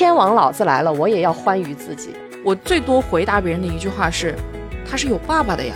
[0.00, 2.14] 天王老子来了，我也要欢愉自己。
[2.42, 4.34] 我最多回答别人的一句话是
[4.90, 5.74] ：“他是有爸爸的呀。”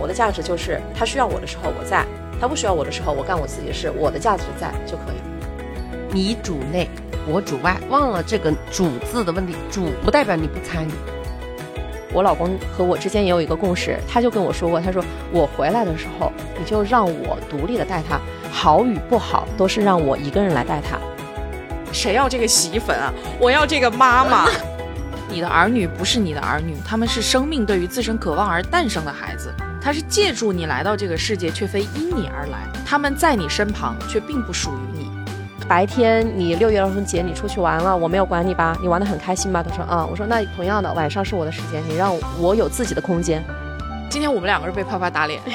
[0.00, 2.06] 我的价值就是他需要我的时候我在，
[2.40, 5.16] 他不需要我的时候我干我自己的事，我的价值在就可以。
[6.12, 6.88] 你主内，
[7.26, 9.56] 我主外，忘了这个“主”字的问题。
[9.68, 10.90] 主不代表你不参与。
[12.12, 18.20] 我老公和我之间也有一个共识，他就跟我说过，他说我回来的时候，你就让我独立的带他，
[18.52, 20.96] 好与不好都是让我一个人来带他。
[21.92, 23.12] 谁要这个洗衣粉啊？
[23.38, 24.46] 我要这个妈妈。
[25.28, 32.66] 你的儿女不是你的儿女，他们是生命对于自身渴望而诞生的孩子，他是借助你来到这个世界，却非因你而来。
[32.84, 35.08] 他们在你身旁，却并不属于你。
[35.68, 38.76] 白天你六一儿童节你出去玩了，我没有管你吧？
[38.82, 39.62] 你玩的很开心吧？
[39.62, 43.40] 他说啊，我说那同样的晚上是我的时间，你让我有自己的空间。
[44.10, 45.40] 今天我们两个人被啪啪打脸。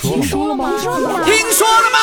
[0.00, 0.70] 听说了吗？
[0.70, 1.20] 听说了吗？
[1.26, 1.98] 听说了吗？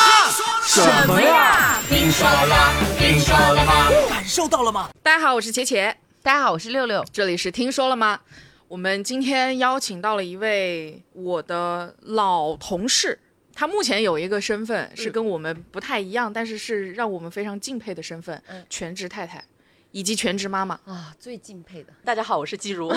[0.80, 1.80] 什么呀？
[1.88, 2.72] 听说了吗？
[2.96, 3.90] 听说了吗？
[4.08, 4.88] 感受到了吗？
[5.02, 5.92] 大家好，我是茄茄。
[6.22, 7.04] 大家好，我是六六。
[7.12, 8.20] 这里是听说了吗？
[8.68, 13.18] 我们今天邀请到了一位我的老同事，
[13.56, 18.40] 他目前有一个身份是跟我们不太一样，但是是让我们非常敬佩的身份——
[18.70, 19.42] 全职太太
[19.90, 21.92] 以及全职妈妈啊，最敬佩的。
[22.04, 22.88] 大家好，我是季如。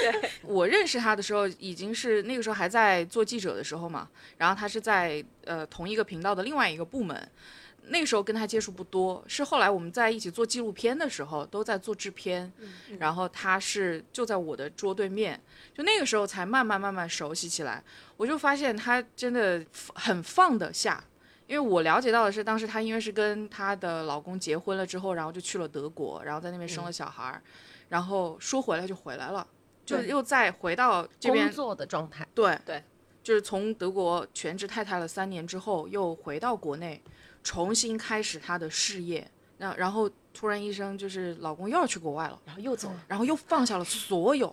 [0.00, 4.08] 对 我认识他的时候，已经是那个时候还在做记者的时候嘛。
[4.38, 7.28] 然后他是在呃同一个频道的另外一个部门，
[7.86, 9.22] 那个时候跟他接触不多。
[9.26, 12.52] 是后来我们在一起做纪录片的时候，都在做制片。
[12.98, 15.40] 然后他是就在我的桌对面，
[15.74, 17.82] 就那个时候才慢慢慢慢熟悉起来。
[18.16, 21.02] 我就发现他真的很放得下，
[21.46, 27.42] 因为我了解到的是，当时他因为是跟他的老公结婚了之后，然后就去了德国，然后在那边生了小孩儿，
[27.88, 29.44] 然后说回来就回来了。
[29.84, 32.82] 就又再回到这边工作的状态，对对，
[33.22, 37.02] 就是从德国全职太太了三年之后，又回到国内，
[37.42, 39.28] 重新开始她的事业。
[39.58, 44.52] 那然后突然一声，就是老公又要去国外了，然后又走了，然后又放下了所有，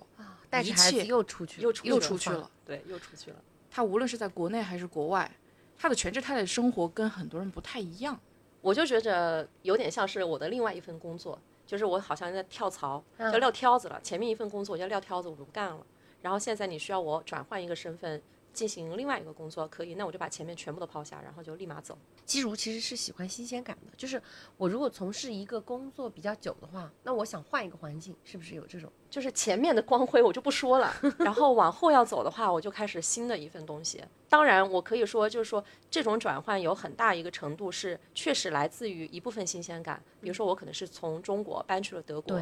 [0.49, 3.37] 带着孩子又出去，又又出去了，对，又出去了。
[3.71, 5.31] 她无论是在国内还是国外，
[5.77, 8.19] 她的全职太太生活跟很多人不太一样。
[8.61, 11.39] 我就觉着有点像是我的另外一份工作。
[11.69, 14.01] 就是我好像在跳槽，要撂挑子了。
[14.01, 15.85] 前面一份工作我要撂挑子，我不干了。
[16.19, 18.19] 然后现在你需要我转换一个身份。
[18.53, 21.97] 进行另外一个工作可以，那我就把前面全部都抛下，然后就立马走。
[22.25, 24.21] 基如其实是喜欢新鲜感的，就是
[24.57, 28.91] 我如果从事一个工作比较久的话，那我想换一个环境，是不是有这种？
[29.09, 34.03] 就是前面的光辉我就不说了， 然后往后要走的话，我就开始新的一份东西。
[34.27, 42.39] 当然，我可以说，就是说这种转换有很大一个程度是确实来自于一部分新鲜感，比如说我可能是从中国搬去了德国，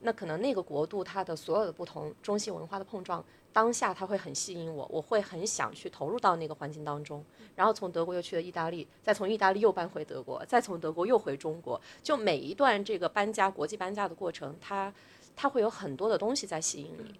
[0.00, 3.24] 那可能那个国度它的所有的不同，中西文化的碰撞。
[3.52, 7.24] 当下它会很吸引我，我会很想去投入到那个环境当中。
[7.54, 11.80] 然后从德国又去了意大利，再从意大利又搬回德国，再从德国又回中国。
[12.02, 14.92] 就每一段这个搬家、国际搬家的过程，它
[15.34, 17.14] 它会有很多的东西在吸引你。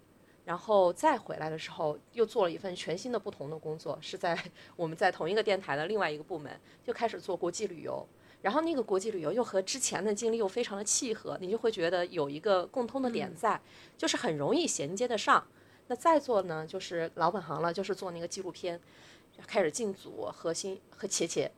[0.45, 4.37] 然后再回来的时候，又做了一份全新的、不同的工作，是在
[4.77, 8.07] 我们在同一个电台的另外一个部门，就开始做国际旅游。
[8.41, 13.59] 然后那个国际旅游又和之前的经历又非常的契合，你就会觉得有一个共通的点在，
[13.97, 15.45] 就是很容易衔接得上。
[15.87, 18.79] 那再做呢，就是老本行了，就是做那个纪录片，
[19.47, 21.49] 开始进组，核心和茄茄，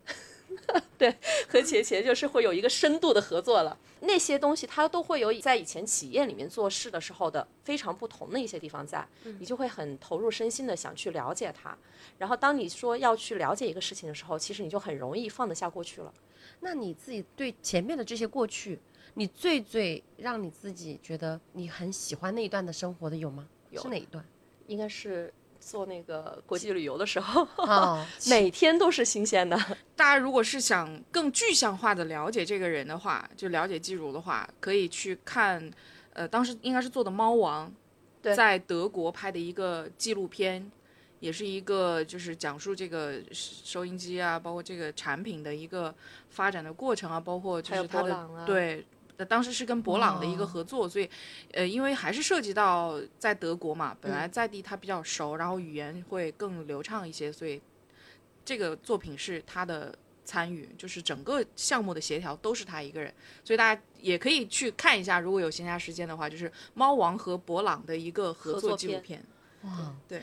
[0.98, 1.12] 对，
[1.48, 3.78] 和茄茄就是会有一个深度的合作了。
[4.02, 9.06] 那些东西它都会有在以前企业里面做事的时候的非常不同的一些地方在，
[9.40, 11.78] 你就会很投入身心的想去了解它。
[12.18, 16.14] 然后当你说要去了解一个事情的时候，其实你就很容易放得下过去了。
[16.59, 18.80] 那你自己对前面的这些过去，
[19.14, 23.47] 你最最让你自己觉得你很喜欢那一段的生活的有吗？
[23.72, 24.24] 有是哪一段？
[24.68, 27.48] 应该是做那个国际旅游的时候，
[28.30, 29.58] 每天都是新鲜的。
[29.96, 35.72] 大家如果是想更具象化的了解这个人的话，就了解季如的话，可以去看，
[36.14, 37.72] 呃，当时应该是做的猫王，
[38.22, 40.72] 在德国拍的一个纪录片，
[41.19, 45.94] 也是一个就是讲述这个收音机啊，包括这个产品的一个
[46.30, 48.86] 发展的过程啊，包括就是它的对。
[49.21, 51.10] 那当时是跟博朗的一个合作，所以，
[51.51, 57.62] 呃，因为还是涉及到在德国嘛，本来在地他比较熟，然后语言会更流畅一些，所以
[58.45, 59.94] 这个作品是他的
[60.24, 63.13] 参与，就是整个项目的协调都是他一个人，
[63.44, 69.22] 所以大家也可以去看一下，如果有闲暇时间的话，就是猫王和博朗的一个合作纪录片。
[69.63, 70.22] 哇，对。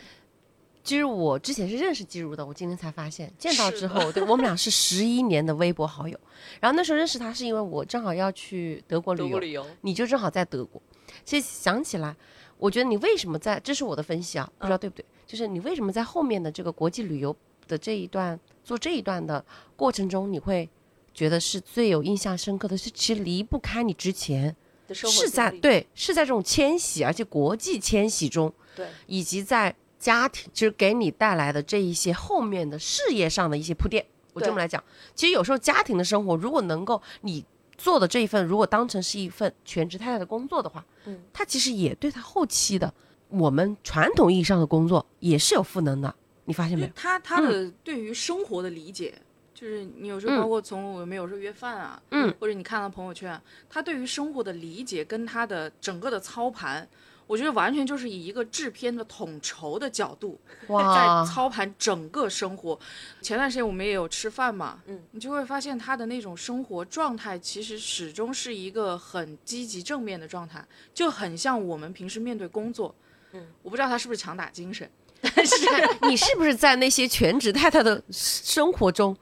[0.87, 6.17] 其实我之前是认识季如的，我今天才发现，见到之后，对我们俩是十一年的微博好友。
[6.61, 10.81] 然后那时候认识他是因为我正好要去德国旅游，你就正好在德国。
[11.25, 12.15] 其实想起来，
[12.57, 15.05] 我觉得你为什么在，这是我的分析啊，不知道对不对？
[15.27, 17.35] 就是你为什么在后面的这个国际旅游
[17.67, 19.45] 的这一段做这一段的
[19.75, 20.69] 过程中，你会
[21.13, 24.55] 觉得是最有印象深刻的是，其实离不开你之前
[24.93, 34.05] 是在对对是在这种迁徙，而且国际迁徙中，对，以及在家庭就是给你带来的这一些后面的事业上的一些铺垫。
[34.33, 34.83] 我这么来讲，
[35.15, 37.45] 其实有时候家庭的生活，如果能够你
[37.79, 42.93] 做的这一份，如果当成是一份全职太太的工作的话，嗯，它其实也对他后期的
[43.29, 46.15] 我们传统意义上的工作也是有赋能的。
[46.45, 46.93] 你发现没有？
[46.95, 49.15] 他他的对于生活的理解，
[49.55, 53.41] 就是你有时候包括从我们有时候约饭啊，嗯，或者你看到朋友圈，
[53.71, 56.87] 他对于生活的理解跟他的整个的操盘，
[57.27, 62.79] 我觉得完全就是以一个制片的统筹的角度在操盘整个生活。
[63.21, 70.65] 前段时间我们也有吃饭嘛，嗯，你就会发现他的那种生活状态其实始终是一个很积极正面的状态，
[70.95, 72.95] 就很像我们平时面对工作，
[73.33, 74.89] 嗯，我不知道他是不是强打精神。
[75.35, 75.57] 但是
[76.03, 79.17] 你是不是在那些全职太太的生活中，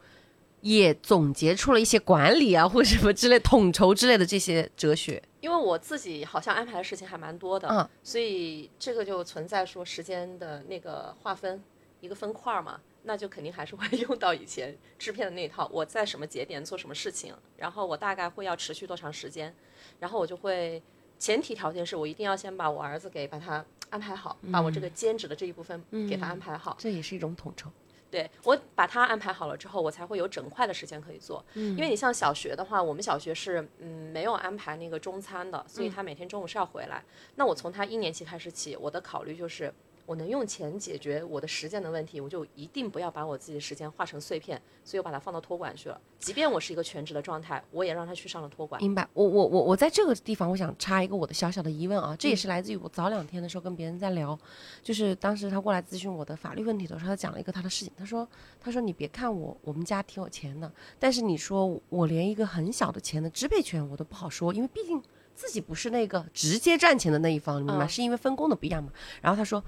[0.65, 5.23] 也总结出了一些管理啊，或者什么之类、统筹之类的这些哲学？
[5.41, 11.63] 因为我自己好像安排的事情还蛮多的，嗯，所以这个就存在说时间的那个划分
[12.01, 15.71] 一个分块嘛，那就肯定还是会用到以前制片的那一套。
[15.73, 19.55] 我在什么节点做什么事情，然后我大概会要持续多长时间，
[20.01, 20.83] 然后我就会
[21.19, 23.65] 前提条件是我一定要先把我儿子给把他。
[23.91, 25.81] 安排好，把我这个兼职的这一部分
[26.11, 27.71] 给他安排好，这也是一种统筹。
[28.15, 31.45] 对我把他安排好了之后，我才会有整块的时间可以做。
[31.55, 37.03] 因为你像小学的话，我们小学是嗯没有安排那个中餐的，所以他每天中午是要回来。
[37.35, 39.75] 那我从他一年级开始起，我的考虑就是。
[40.07, 46.01] 我能用钱解决我的时间的问题，我就一定不要把我自己的时间化成碎片，所以我把它放到托管去了。
[46.19, 48.81] 即便我是一个全职的状态，我也让他去上了托管。
[48.81, 49.07] 明白。
[49.13, 54.39] 我我我我在这个地方，我想插一个我的小小的疑问啊，这也是来自于我早两天的时候跟别人在聊，
[54.83, 57.93] 就是当时他过来咨询我的法律问题的时候，他讲了一个他的事情。
[57.97, 58.29] 他说，
[58.61, 65.03] 他说你别看我我们家挺有钱的，但是你说我连一个很小的钱的支配权我都不好说，因为毕竟
[65.35, 67.87] 自己不是那个直接赚钱的那一方，明白？
[67.89, 68.91] 是因为分工的不一样嘛。
[69.21, 69.63] 然后他说。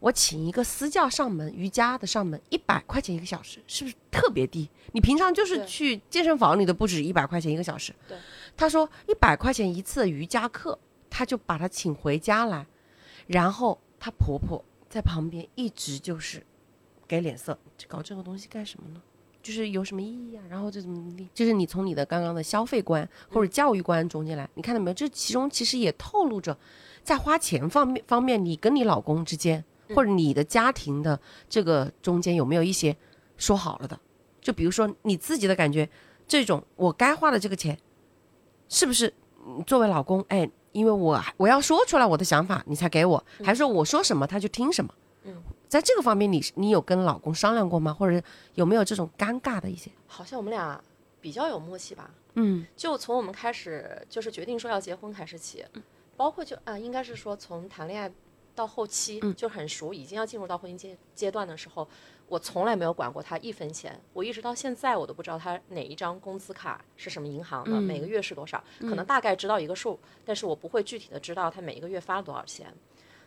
[0.00, 4.68] 我请一个私教上门瑜伽的上门，一百块钱一个小时，是不是特别低？
[4.92, 7.94] 你平常就是去健身房，你都不止一百块钱一个小时。
[8.08, 8.16] 对，
[8.56, 10.78] 他说一百块钱一次瑜伽课，
[11.10, 12.66] 他就把他请回家来，
[13.26, 16.42] 然后他婆婆在旁边一直就是
[17.06, 19.02] 给脸色，搞这个东西干什么呢？
[19.42, 20.42] 就是有什么意义啊？
[20.48, 21.28] 然后这怎么地？
[21.34, 24.94] 就是你从你的刚刚的消费观或者教育观中间来，你看到没有？
[24.94, 26.56] 这其中其实也透露着，
[27.02, 29.62] 在花钱方面方面，你跟你老公之间。
[29.94, 32.96] 或者你的家庭的这个中间有没有一些
[33.36, 33.98] 说好了的？
[34.40, 35.88] 就比如说你自己的感觉，
[36.26, 37.78] 这种我该花的这个钱，
[38.68, 39.12] 是不是
[39.66, 44.94] 作为老公，哎，因为我我要说出来我的想法，你才给我，还是说我说什么他就听什么？
[45.24, 47.92] 嗯，在这个方面，你你有跟老公商量过吗？
[47.92, 48.22] 或者
[48.54, 49.90] 有没有这种尴尬的一些？
[50.06, 50.82] 好像我们俩
[51.20, 52.10] 比较有默契吧。
[52.34, 55.64] 嗯，就从我们开始就是决定说要结婚开始起，
[56.16, 58.10] 包括就啊，应该是说从谈恋爱。
[58.60, 61.88] 到后期就很熟，已经要进入到婚姻阶阶段的时候，
[62.28, 63.98] 我从来没有管过他一分钱。
[64.12, 72.70] 我一直到现在，我都不知道他哪一张工资卡是什么银行的，每个月是多少，可能大概知道一个数，但是我不会具体的知道他每一个月发了多少钱。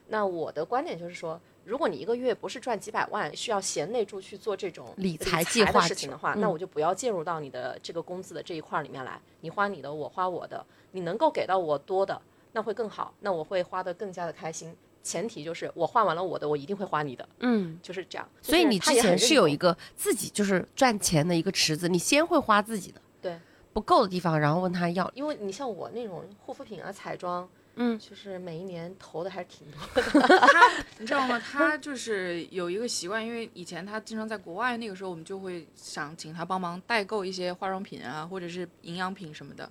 [0.09, 9.19] 那我的观点就是说，如果你一个月不是赚几百万，需要贤内助去做这种理财计划的事情的话，那我就不要介入到你的这个工资的这一块里面来。
[9.41, 14.75] 你花你的，我花我的，你能够给到我多的，那会更好，那我会花的更加的开心。
[15.03, 18.27] 前提就是我花完了我的，我一定会花你的，嗯，就是这样。
[18.41, 23.37] 所以你之前是有一个自己就是赚钱的一个池子，你先会花自己的，对，
[23.73, 25.11] 不够的地方，然后问他要。
[25.13, 30.37] 因为你像我那种护肤品啊、彩妆，嗯，就是每一年投的还是挺多的。
[30.47, 31.37] 他，你知道吗？
[31.37, 39.69] 他就是有一个习惯，因为以前他经常在国外，那个时候我们就会想请他帮忙代购一些化妆品啊，或者是营养品什么的。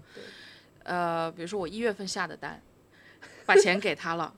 [0.83, 2.61] 呃，比如说我一月份下的单，
[3.47, 4.35] 把钱给他了。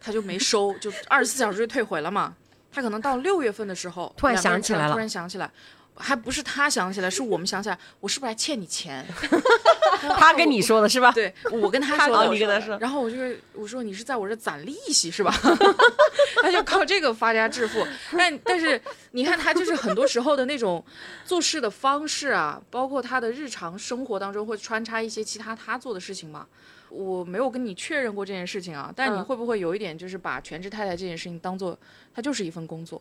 [0.00, 2.34] 他就没收，就二十四小时就退回了嘛。
[2.72, 5.50] 他可能到六月份的时候，突然想起来了，突然想起来，
[5.94, 9.04] 还不是他想起来，是我们想起来，我是不是还欠你钱？
[10.16, 11.10] 他跟你说的是吧？
[11.12, 12.78] 对，我跟他说的，你跟他说。
[12.78, 13.16] 然后我就
[13.52, 15.34] 我说你是在我这攒利息是吧？
[16.40, 17.86] 他就靠这个发家致富。
[18.16, 18.80] 但但是
[19.10, 20.82] 你看他就是很多时候的那种
[21.24, 26.46] 做事的方式啊，包括他的日常生活当中会穿插一些其他他做的事情嘛。
[26.90, 31.78] 我没有跟你确认过这件事情啊，但你会不会有一点就是把全职太太这件事情当做
[32.12, 33.00] 它就是一份工作？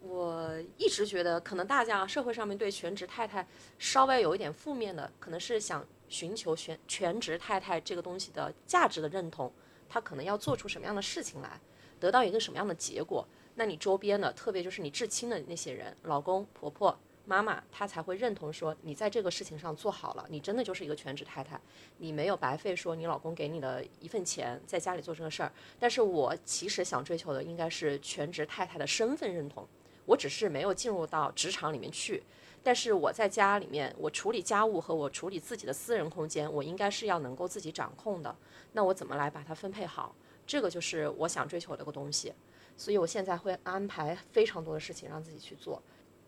[0.00, 3.46] 我一直觉得，可能大家社会上面对全职太太
[3.78, 9.50] 稍微有一点负面的，可能是想寻求全全职太太这个东西的价值的认同，
[9.88, 11.58] 他可能要做出什么样的事情来，
[11.98, 13.26] 得到一个什么样的结果？
[13.54, 21.58] 那你周边的，特别就是你至亲的那些人，老公、婆婆、妈妈，她才会认同说你在这个事情上做好了，你真的就是一个全职太太，
[21.98, 25.50] 你没有白费说你老公给你的一份钱在家里做这个事儿。
[25.78, 29.66] 但是我其实想追求的应该是全职太太的身份认同，
[30.04, 32.22] 我只是没有进入到职场里面去，
[32.62, 38.36] 但是我在家里面，我处理家务和我处理自己的私人空间，我应该是要能够自己掌控的。
[38.72, 40.14] 那我怎么来把它分配好？
[40.46, 42.34] 这个就是我想追求的一个东西。
[42.76, 45.80] 所以我现在会安排非常多的事情让自己去做。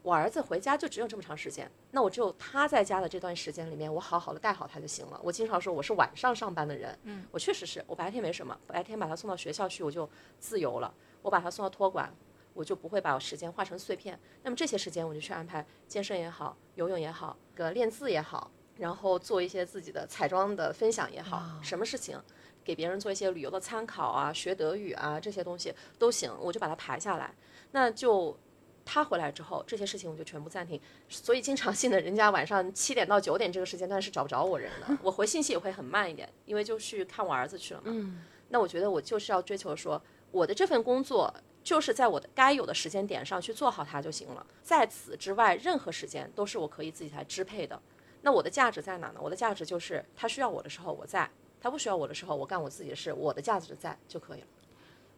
[0.06, 5.20] 我儿子回家就只有这么长时间，那我只有他在家的这段时间里面，我好好的带好他就行了。
[5.20, 10.08] 我经常说我是晚上上班的人，嗯，我确实是我白天没什么，白天把他送到学校去我就
[10.38, 10.94] 自由了。
[11.22, 12.14] 我把他送到托管，
[12.54, 14.16] 我就不会把时间划成碎片。
[14.44, 22.16] 那么这些时间我就去安排健身也好，游泳也好，个练字也好，然后做一些自己的彩妆的分享也好，什么事情
[22.62, 27.34] 给别人做一些旅游的参考啊，学德语啊这些东西都行，我就把它排下来，
[27.72, 28.38] 那就。
[28.86, 37.86] 他回来之后，这些事情我就全部暂停，所以经常性的人家晚上七点到九点这个时间段是找不着我人的， 我回信息也会很慢一点，因为就去看我儿子去了嘛。
[37.88, 40.00] 嗯，那我觉得我就是要追求说，
[40.30, 47.78] 我的这份工作就是在我的该有的时间点上去做好它就行了，在此之外任何时间都是我可以自己来支配的。
[48.22, 49.20] 那我的价值在哪呢？
[49.20, 51.28] 我的价值就是他需要我的时候我在，
[51.60, 54.46] 他不需要我的时候我干我自己的事，我的价值在就可以了。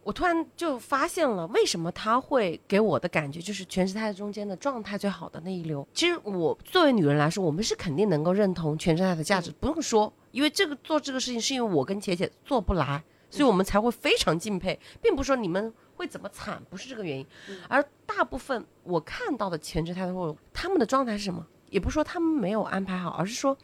[0.08, 5.86] 我突然就发现了，为什么他会给我的感觉就是全职太太中间的状态最好的那一流。
[5.92, 17.26] 其实我作为女人来说，我们是肯定能够认同全职太太的价值，不用说，因为这个做这个事情是因为我跟姐姐做不来，所以我们才会非常敬佩，并不是说你们会怎么惨，不是这个原因。
[17.68, 21.46] 而大部分我看到的全职太太或他们的状态是什么？
[21.68, 23.54] 也不是说他们没有安排好，而是说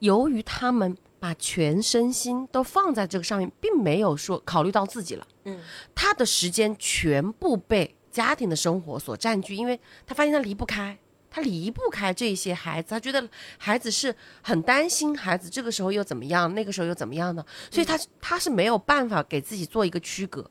[0.00, 0.96] 由于他们。
[1.22, 5.24] 把全身心都放在这个上面，并没有说考虑到自己了。
[5.44, 5.60] 嗯，
[5.94, 10.98] 他的时间全部被家庭的生活所占据，因为他发现他离不开，
[11.30, 13.24] 他离不开这些孩子，他觉得
[13.56, 14.12] 孩子是
[14.42, 20.50] 很担心孩子这个时候又怎么样，那个时候又怎么样的，所以他他是没有办法给自己做一个区隔，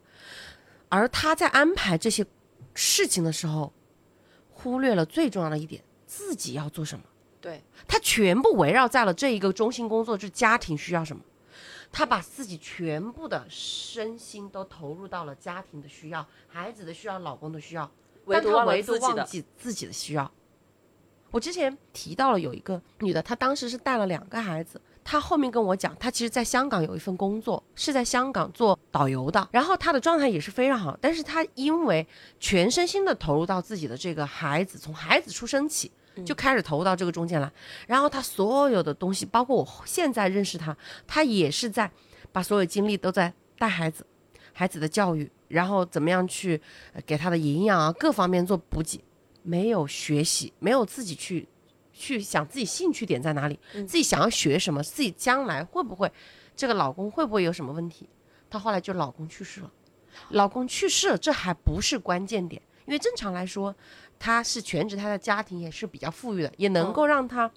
[0.88, 2.26] 而他在安排这些
[2.74, 3.74] 事情的时候，
[4.52, 7.04] 忽略了最重要的一点，自己要做什么。
[7.42, 11.22] 对他全部围绕在了这一个中心工作，就是家庭需要什么，
[11.92, 17.92] 他把自己全部的身心都投入到了家庭的需要、孩子的需要、老公的需要，
[18.28, 20.32] 但他唯独忘记自己的需要。
[21.32, 32.06] 我之前提到了有一个女的，她当时是带了两个孩子，她后面跟我讲，她其实在香港有一份工作，是在香港做导游的，然后她的状态也是非常好，但是她因为
[32.40, 35.90] 全身心的投入到自己的这个孩子，从孩子出生起。
[36.26, 37.52] 就开始投入到这个中间来，
[37.88, 40.76] 然后他所有的东西，包括我现在认识他，
[41.08, 41.90] 他也是在
[42.32, 44.06] 把所有精力都在带孩子，
[44.54, 46.62] 孩子的教育，然后怎么样去
[47.06, 49.04] 给他的营养啊各方面做补给，
[49.44, 51.48] 没有学习，没有自己去
[51.94, 56.12] 去想自己兴趣点在哪里，自己想要学什么，自己将来会不会
[56.56, 58.08] 这个老公会不会有什么问题？
[58.50, 59.72] 她后来就老公去世了，
[60.30, 63.76] 老公去世了，这还不是关键点，因为正常来说。
[64.24, 67.52] 他是全职，他的家庭也是比较富裕的，也能够让他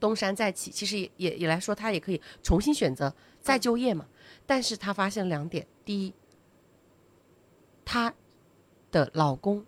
[0.00, 0.68] 东山再起。
[0.68, 4.04] 其实也也也来说，他也可以重新选择再就业嘛。
[4.44, 6.12] 但是他发现两点：第一，
[7.84, 8.12] 她
[8.90, 9.64] 的老公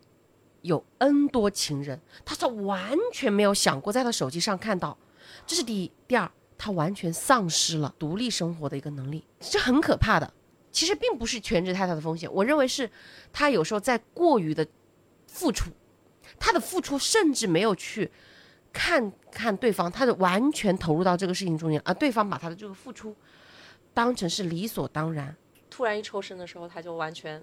[0.63, 4.99] 有 N 多情人，他是完全没有想过在他手机上看到，
[5.47, 10.35] 这是第一；第二，他完全丧失了独立生活的一个能力，这很可怕的。
[10.73, 12.91] 其实并不是全职太太的风险，我认为是
[13.33, 14.67] 他有时候在过于的
[15.29, 15.71] 付出。
[16.39, 18.11] 他的付出甚至没有去
[18.73, 23.15] 看看对方，他的完全投入到这个事情中间，而对方把他的这个付出
[23.93, 25.35] 当成是理所当然。
[25.71, 27.43] 突然一抽身的时候，他就完全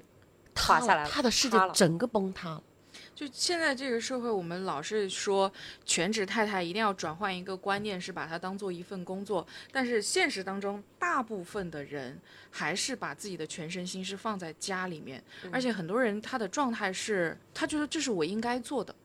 [0.54, 2.64] 塌下来了，他的世界整个崩塌了。
[3.14, 5.52] 就现在这个社会，我们老是说
[5.86, 9.46] 全职太太一定要转换一个观念，是把它当做一份工作。
[9.72, 18.96] 但是现实当中，大部分的人还是把自己的全身心是放在家里面，而且很多人他的状态是，他觉得这是我应该做的，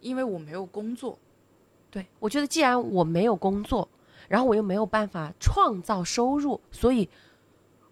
[0.00, 1.16] 因为我没有工作。
[1.90, 3.88] 对我觉得，既然我没有工作，
[4.26, 7.08] 然后我又没有办法创造收入，所以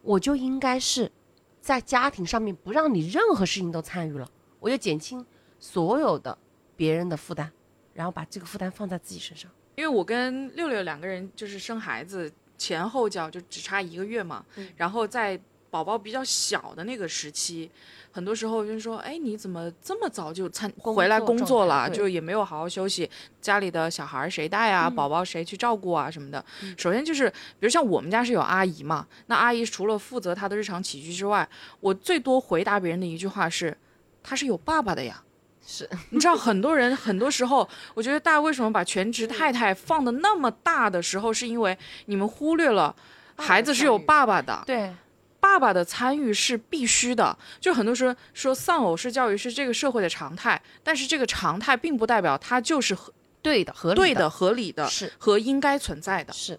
[0.03, 1.13] 我就应该是
[1.61, 5.25] 在家庭上面不让你任何事情都参与了，我就减轻。
[5.59, 6.37] 所有的
[6.77, 7.51] 别人的负担，
[7.95, 9.51] 然后把这个负担放在自己身上。
[9.77, 14.45] 因为我跟六六两个人就是生孩子前后脚就只差一个月嘛，
[14.77, 15.39] 然后在
[15.71, 17.71] 宝宝比较小的那个时期，
[18.11, 21.89] 很多时候就是说，哎，你怎么这么早就参回来工作了？
[21.91, 23.09] 就也没有好好休息，
[23.41, 24.89] 家里的小孩谁带啊？
[24.91, 26.11] 宝宝谁去照顾啊？
[26.11, 26.45] 什么的。
[26.77, 31.49] 首先就是，比如像我们家是有阿姨嘛，那阿姨除了负责她的日常起居之外，
[31.81, 33.77] 我最多回答别人的一句话是，
[34.23, 35.23] 她是有爸爸的呀。
[35.71, 42.97] 是 你知道很多人很多时候，我觉得大家为什么把全职太太放的那么大的时候，是因为你们忽略了
[43.37, 44.91] 孩子是有爸爸的，对，
[45.39, 47.37] 爸爸的参与是必须的。
[47.61, 52.97] 就很多时候说丧偶式教育是这个社会的常态，但是这个常态并不代表它就是
[53.43, 56.33] 对的、合理对的、合理的，是和应该存在的。
[56.33, 56.59] 是，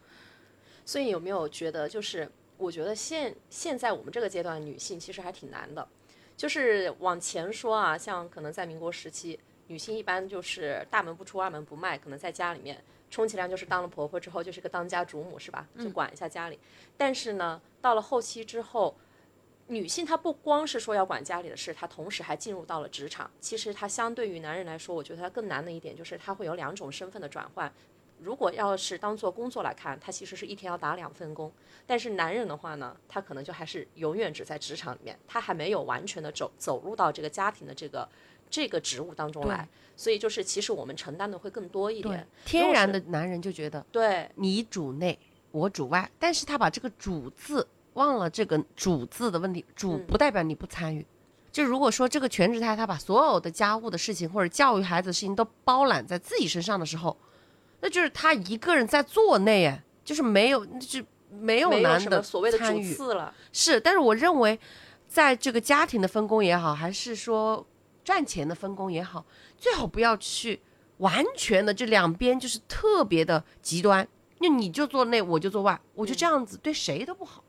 [0.85, 5.85] 所以有没有觉得，就是我觉得现现在我们这个阶段女性其实还挺难的，
[6.39, 12.81] 就是往前说啊，像可能在民国时期，女性一般就是大门不出二门不迈，可能在家里面，
[13.11, 15.67] 充其量就是当了婆婆之后就是个当家主母是吧？
[15.77, 16.57] 就管一下家里。
[16.95, 18.95] 但是呢，到了后期之后。
[19.71, 23.29] 女性她不光是说要管家里的事，她同时还进入到了职场。
[23.39, 27.71] 其实她相对于男人来说，我觉得她更难的一点就是她会有两种身份的转换。
[28.21, 31.51] 如果要是当做工作来看，他其实是一天要打两份工。
[31.87, 38.07] 但是男人的话呢，他可能就还是永远只在职场里面，他还没有完全的走走入到这个家庭的这个
[38.49, 39.67] 这个职务当中来。
[39.95, 42.27] 所以就是其实我们承担的会更多一点。
[42.45, 45.17] 天然的男人就觉得，对你主内，
[45.51, 47.67] 我主外，但是他把这个主字。
[47.93, 51.05] 忘了这个主字的问题，主不代表你不参与。
[51.51, 57.17] 就如果说这个全职太太把所有的家务的事情或者教育孩子的事情都包揽在自己身上的时候，
[57.81, 63.33] 那就是他一个人在做内，哎，就是没有，就没有男的所谓的主次了。
[63.51, 64.59] 是，但是我认为，
[65.07, 67.65] 在这个家庭的分工也好，还是说
[68.03, 69.25] 赚钱的分工也好，
[69.57, 70.61] 最好不要去
[70.97, 74.07] 完全的这两边就是特别的极端。
[74.39, 77.43] 那你就做内，我就做外，我就这样子对谁都不好。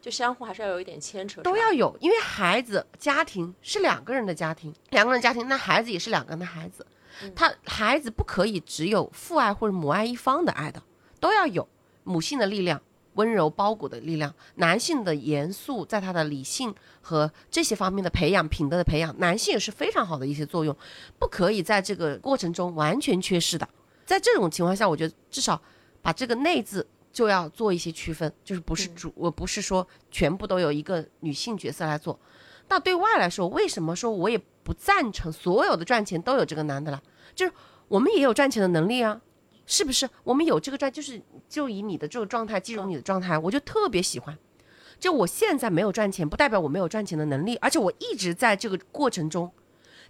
[0.00, 6.86] 就相互还是要有一点牵扯，都要有，因为孩子家庭是两个人的家庭，两个人家庭，那孩子也是两个人的孩子，
[7.34, 10.82] 他孩子不可以只有父爱或者母爱一方的爱的，
[11.20, 11.68] 都要有
[12.04, 12.80] 母性的力量，
[13.14, 20.76] 温柔包裹的力量，男性的严肃，在他的理性和这些方面的培养，品德的培养，男性也是非常好的一些作用，
[21.18, 23.68] 不可以在这个过程中完全缺失的。
[24.04, 25.60] 在这种情况下，我觉得至少
[26.02, 26.86] 把这个内字。
[27.10, 32.16] 就要做一些区分，就是不是主，我不是说全部都有一个女性角色来做。
[32.68, 37.02] 那对外来说，为什么说我也不赞成所有的赚钱都有这个男的了？
[37.34, 37.52] 就是
[37.88, 39.18] 我们也有赚钱的能力啊，
[39.64, 40.06] 是不是？
[40.24, 44.36] 我们有这个赚，就是就以你的这个状态，进入你的状态，我就特别喜欢。
[45.00, 49.50] 就我现在没有赚钱，不代表我没有赚钱的能力，而且我一直在这个过程中，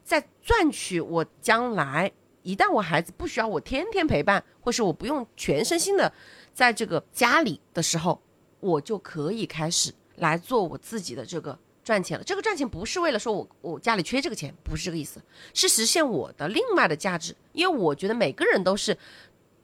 [0.02, 2.10] 在赚取我将来
[2.42, 6.12] 一旦我孩子不需要我天天陪伴，或是我不用全身心的。
[6.52, 8.20] 在这个家里的时候，
[8.58, 11.56] 我就可以开始来做我自己的这个
[11.88, 12.22] 赚钱了。
[12.22, 15.22] 这个赚钱不是为了说我我家里缺这个钱，不是这个意思，
[15.54, 17.34] 是实现我的另外的价值。
[17.54, 18.94] 因为我觉得每个人都是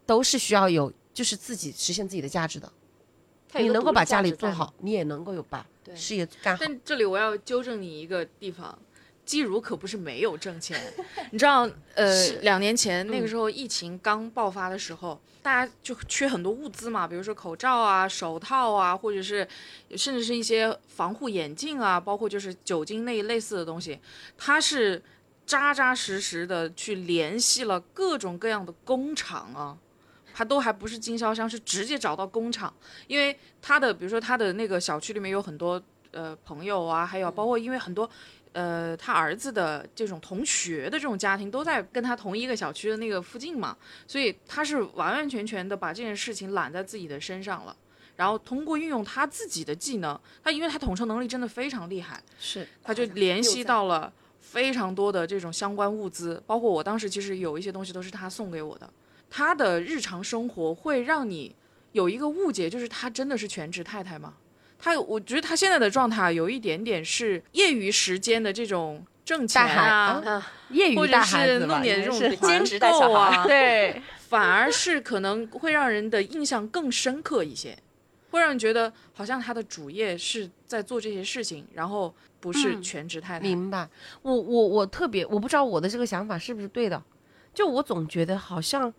[0.07, 2.73] 都是需要有就是自己实现自己的价值的。
[3.57, 6.65] 你能够把家里做好，你也能够有把事业干好。
[6.65, 8.79] 但这里我要纠正你一个地方。
[9.25, 10.79] 季如可不是没有挣钱，
[11.31, 19.47] 你知道，呃，两年前那个时候疫情刚爆发的时候，大家就缺很多物资嘛，比如说口罩啊、手套啊，或者是
[19.97, 23.99] 甚至是一些防护眼镜啊，包括就是酒精那一类似的东西，
[24.37, 25.03] 他是
[25.47, 29.77] 扎扎实实的去联系了各种各样的工厂啊，
[30.35, 32.73] 他都还不是经销商，是直接找到工厂，
[33.07, 35.83] 因为他的比如说他的那个小区里面有很多
[36.13, 38.09] 呃朋友啊，还有包括因为很多。
[38.55, 47.77] 呃，他儿子的这种同学的这种家庭都在跟他同一个小区的那个附近嘛，所以他是完完全全的把这件事情揽在自己的身上了，
[48.14, 58.88] 然后通过运用他自己的技能，他因为他统筹能力真的非常厉害，是，他就联系到了非常多的这种相关物资，包括我当时其实有一些东西都是他送给我的，
[59.29, 61.53] 他的日常生活会让你
[61.90, 64.35] 有一个误解，就是他真的是全职太太吗？
[64.79, 77.75] 他，我觉得他现在的状态有一点点是业余时间的这种挣钱啊，业余或者是弄点这种兼职带小孩， 对， 反而是可能会让人的印象更深刻一些，
[78.31, 83.41] 会让人觉得好像他的主业是在做这些事情，然后不是全职太太。
[83.41, 83.89] 明白，
[84.21, 87.03] 我我我特别，我不知道我的这个想法是不是对的，
[87.55, 88.93] 就我总觉得好像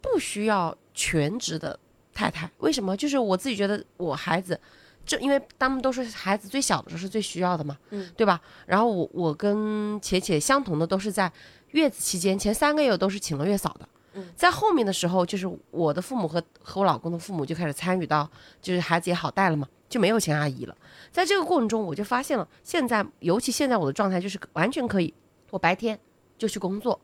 [0.00, 1.78] 不需要全职的
[2.14, 2.96] 太太，为什么？
[2.96, 4.58] 就是我自己觉得我孩子。
[5.08, 8.38] 就因为他们都是孩子最小的时候是最需要的嘛，嗯，对吧？
[8.66, 11.32] 然后我我跟且且相同的都是在
[11.70, 20.76] 月子期间前三个月都是请了月嫂的，嗯，在后面的时候就是我的父母和和我老公的父母就开始参与到，就是孩子也好带了嘛，就没有请阿姨了。
[21.10, 25.14] 在这个过程中，我就发现了，现在尤其现在我的状态就是完全可以，
[25.50, 25.98] 我白天
[26.36, 27.00] 就去工作，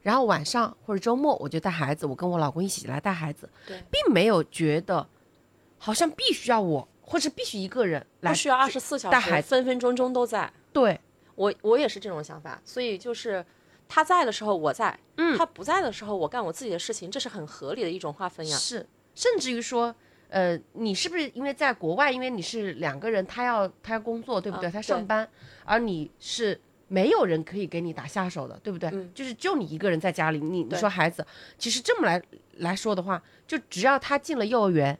[0.00, 5.06] 然后晚上或者周末我就带孩子，我跟我老公一起来带孩子，对，并没有觉得
[5.76, 6.88] 好像必须要我。
[7.06, 10.52] 或者必须一个人来，需要二十四小时，分分钟钟都在。
[10.72, 11.00] 对
[11.36, 12.60] 我，我也是这种想法。
[12.64, 13.42] 所以就是，
[13.88, 18.56] 他在的时候我在，嗯，他不在的时候我干我自己的事情，这是很合理的一种划分呀。
[18.56, 19.94] 是，甚至于说，
[20.28, 24.68] 呃，你是不是因为在国外，因为你是两个人，他要他要工作，对不对？
[24.68, 25.26] 他上班，
[25.64, 28.90] 而你是没有人可以给你打下手的，对不对？
[29.14, 31.24] 就是就你一个人在家里，你你说孩子，
[31.56, 32.20] 其实这么来
[32.56, 34.98] 来说的话，就只要他进了幼儿园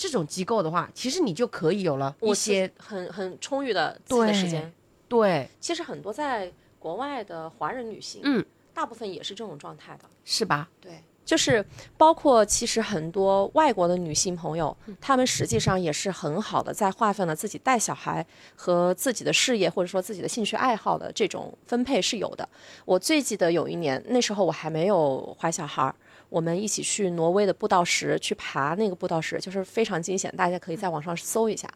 [0.00, 4.72] 这种机构的话，其实你就可以有了一些很很充裕的自己的时间。
[5.08, 6.50] 对，其实很多在。
[6.80, 10.66] 国外的华人女性，嗯，大部分也是这种状态的，是吧？
[10.80, 11.62] 对，就是
[11.98, 22.48] 包括其实很多外国的女性朋友，她们实际上也是很好的在划分了自己带小孩和自己的事业或者说自己的兴趣爱好的这种分配是有的。
[22.86, 25.94] 我最记得有一年，那时候我还没有怀小孩，
[26.30, 31.68] 我们一起去挪威的步道石去爬那个步道石，就是非常惊险，大家可以在网上搜一下，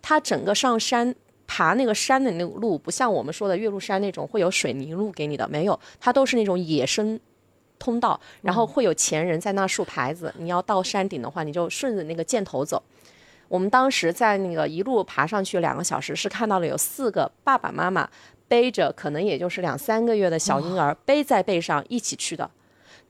[0.00, 1.12] 它整个上山。
[1.44, 7.20] 爬那个山的那个路不像我们说的岳麓山那种会有水泥路给你的，没有，它都是那种野生
[7.78, 12.82] 通道，然后会有前人在那竖牌子，你要到山顶的话，你就顺着那个箭头走。
[13.48, 18.08] 我们当时在那个一路爬上去两个小时，是看到了有四个爸爸妈妈
[18.48, 22.50] 背着可能也就是两三个月的小婴儿背在背上一起去的。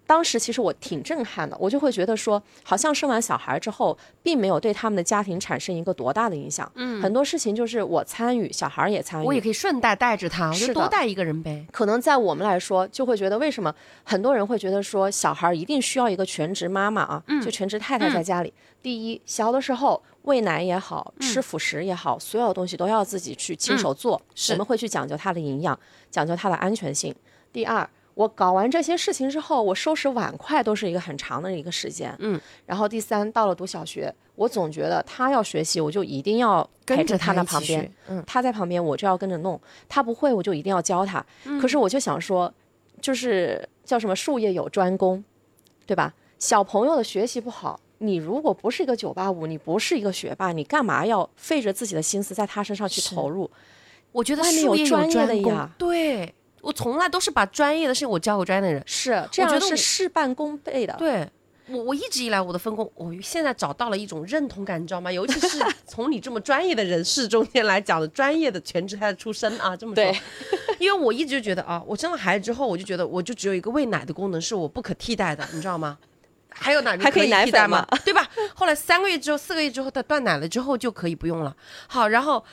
[0.07, 6.71] 当时其实我挺震撼的，我就会觉得说，好像生完小孩之后，并没有对他们的家庭产生一个多大的影响。
[6.75, 11.65] 嗯，很多事情就是我参与，小孩也参与，我也可以顺带带着他，我就多带一个人呗。
[11.73, 18.53] 可能在我们来说，就会觉得为什么很多人会觉得说，小孩一定需要一个全职妈妈啊，就全职太太在家里。
[18.83, 25.79] 第一，小的时候喂奶也好吃辅食也好，所有东西都要自己去亲手做，我们会去讲究它的营养，
[26.11, 27.15] 讲究它的安全性。
[27.53, 27.89] 第二。
[28.15, 32.15] 我搞完这些事情之后，我收拾碗筷都是一个很长的一个时间。
[32.19, 37.91] 嗯，然后第三，到了读小学，我总觉得他要学习，我就一定要陪着他在旁边。
[38.09, 39.59] 嗯，他在旁边，我就要跟着弄。
[39.89, 41.25] 他不会，我就一定要教他。
[41.61, 42.53] 可是我就想说，
[43.01, 45.25] 就是叫什么术业有专攻，
[45.87, 46.13] 对吧？
[46.39, 53.51] 小朋友的学习不好，你如果不是一个九八五，你不是一个学霸，你干嘛要费着自己的心思在他身上去投入？
[54.13, 56.35] 我觉得外面有专业的呀，对。
[56.63, 60.95] 我从来都是把专业的事情我交给专业的人，是这样是事半功倍的。
[60.97, 61.29] 对，
[61.67, 65.11] 我我一直以来我的分工，我现在找到了一种认同感，你知道吗？
[65.13, 70.05] 尤其是 从你这么专业的人士中间来讲的，专业的全职太太出身啊，这么说。
[70.79, 75.99] 因为我一直觉得啊，我生了孩子之后，我就觉得我就只有一个喂奶的功能是我不可替代的，你知道吗？
[76.49, 77.85] 还有哪还可以替代吗？
[78.05, 78.29] 对吧？
[78.55, 81.57] 后来三个月之后、四个月之后，他断奶了之后就可以不用了。
[81.89, 82.45] 好，然后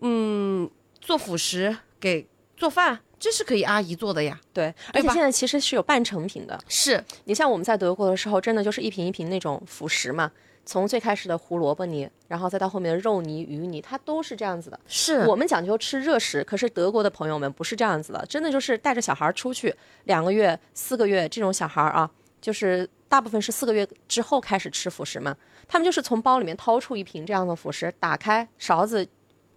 [0.00, 0.68] 嗯，
[1.00, 3.00] 做辅食给做饭。
[3.24, 6.60] 这是可以阿姨做的呀，对，而且现在其实是有半成品的。
[6.68, 10.30] 是你像我们在德国的时候，真的就是一瓶一瓶那种辅食嘛，
[10.66, 14.78] 从最开始的胡萝卜泥，然后再到后面的肉泥、鱼泥，它都是这样子的。
[14.86, 22.10] 是我们讲究吃热食，可是德国的朋友们不是这样子的，真的就是带着小孩出去两个月、四个月这种小孩啊，
[22.42, 25.34] 就是大部分是四个月之后开始吃辅食嘛，
[25.66, 29.08] 他们就是从包里面掏出一瓶这样的辅食，打开勺子。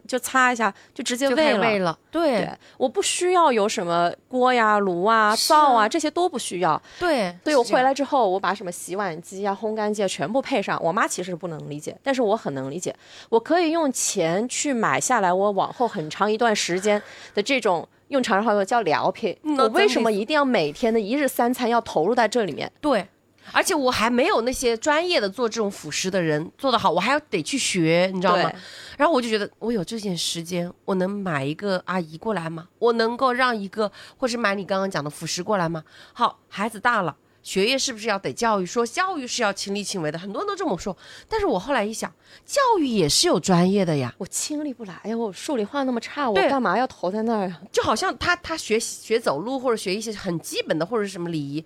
[0.08, 1.98] 就擦一下，就直接喂了。
[2.10, 6.82] 对，我不需要有什么锅呀、炉啊、灶啊，这些都不需要。
[7.00, 10.82] 对，所以我回来之后，我把什么洗碗机啊、烘干机啊全部配上。
[10.82, 12.96] 我妈其实不能理解，但是我很能理解。
[13.30, 17.02] 我可以用钱去买下来，我往后很长一段时间
[17.36, 19.38] 的这种用长沙话说叫疗品。
[19.58, 22.72] 我为什么一定要每天的一日三餐要投入在这里面？
[22.82, 23.08] 对。
[23.52, 28.52] 而且我还没有那些专业的做这种辅食的人做得好，我还要得去学，你知道吗？
[28.98, 32.68] 然后我就觉得我有这点时间，我能买一个阿姨过来吗？
[32.80, 35.84] 我能够让一个，或是买你刚刚讲的辅食过来吗？
[36.14, 38.66] 好，孩子大了，学业是不是要得教育？
[38.66, 40.96] 说教育是要亲力亲为的，很多人都这么说。
[41.30, 42.12] 但是我后来一想，
[42.46, 47.62] 教育也是有专业的呀，我亲力不来呀，我数理化那么差，我干嘛要投在那儿呀？
[47.72, 51.64] 就好像他他学学走路或者学一些很基本的或者什么礼仪。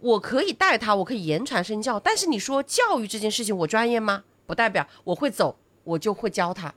[0.00, 4.24] 我可以带他，我可以言传身教，但是你说教育这件事情，我专业吗？
[4.46, 6.70] 不代表我会走，我就会教他；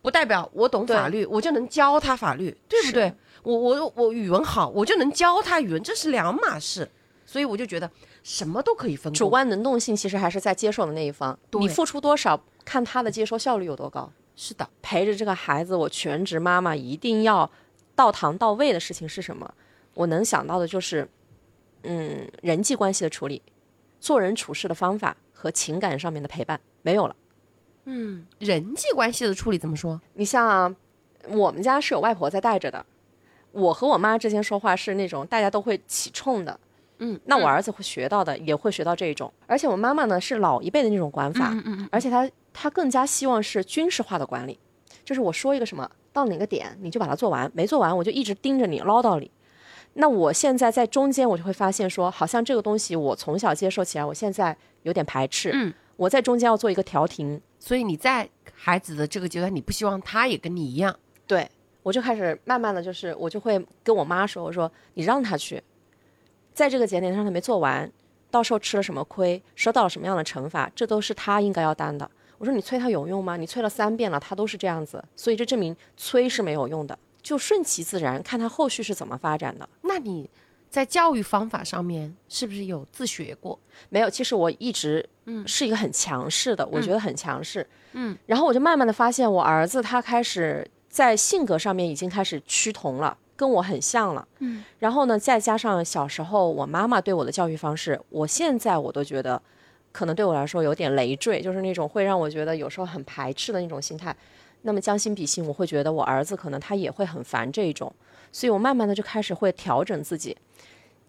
[0.00, 3.12] 不代表我懂法律，我就能教他法律，对不对？
[3.42, 6.88] 我我我语文好，我就能教他语文，这是两码事。
[7.26, 7.88] 所以我就觉得
[8.22, 9.12] 什么都可以分。
[9.12, 14.10] 主观能动性其实还是在接受的那一方，你付出多少，看他的接收效率有多高。
[14.34, 17.50] 是的，陪着这个孩子，我全职妈妈一定要
[17.94, 19.52] 到堂到位的事情是什么？
[19.94, 21.08] 我能想到的就是。
[21.82, 23.42] 嗯，人际关系的处理，
[24.00, 27.16] 做人处事的方法和情感上面的陪伴没有了。
[27.84, 30.00] 嗯，人际关系的处理怎么说？
[30.14, 30.74] 你像
[31.28, 32.84] 我们家是有外婆在带着的，
[33.52, 36.60] 我和我妈之间说话是那种大家都会起冲的。
[36.98, 39.32] 嗯，那我儿子会学到的，也会学到这一种。
[39.46, 44.58] 而且我妈妈呢是老一辈的那种管法，嗯嗯，而且她她更加希望是军事化的管理，
[45.02, 49.30] 就是我说一个什么到哪个点你就把它做完，没做完我就一直盯着你唠叨你。
[49.94, 55.50] 那我现在在中间，我就会发现说，好像这个东西我从小接受起来，我现在有点排斥。
[55.52, 57.40] 嗯，我在中间要做一个调停。
[57.58, 60.96] 所以你在孩子的这个阶段，你不希望他也跟你一样。
[61.26, 61.46] 对，
[61.82, 65.62] 我就开始慢慢的就是，我就会跟我妈说，我说你让他去，
[66.54, 67.90] 在这个节点上他没做完，
[68.30, 72.08] 到时候吃了什么亏，受到了什么样的惩罚，这都是他应该要担的。
[72.38, 73.36] 我说你催他有用吗？
[73.36, 76.98] 你催了三遍了，他都是这样子，所以这证明催是没有用的。
[77.22, 79.68] 就顺其自然，看他后续是怎么发展的。
[79.82, 80.28] 那你
[80.68, 83.58] 在教育方法上面是不是有自学过？
[83.88, 87.66] 没有，其实我一直嗯是一个很强势的，我觉得很强势。
[87.92, 94.26] 嗯，然后我就慢慢的发现，我儿子他开始在性格上面已经开始趋同了，跟我很像了。
[94.38, 99.42] 嗯，然后呢，再加上小时候我妈妈对我的教育方式，我现在我都觉得
[99.90, 104.14] 可能对我来说有点累赘，就是那种会让我觉得有时候很排斥的那种心态。
[104.62, 107.92] 那么将心比心，我会觉得我儿子可能他也会很烦这一种，
[108.30, 110.36] 所以我慢慢的就开始会调整自己。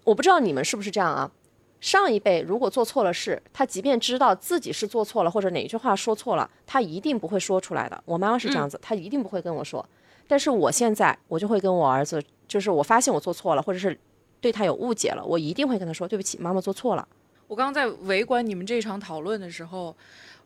[0.03, 1.31] 我不知道你们是不是这样啊？
[1.79, 8.01] 上一辈如果做错了事，他即便知道自己是做错了或者哪句话说错了，他一定不会说出来的。
[8.05, 9.83] 我妈妈是这样子，她一定不会跟我说。
[10.27, 13.99] 但是我现在，我就会跟我儿子，就是我发现我做错了，或者是
[14.39, 17.07] 对他有误解了，我一定会跟他说对不起，妈妈做错了。
[17.47, 19.95] 我刚刚在围观你们这场讨论的时候，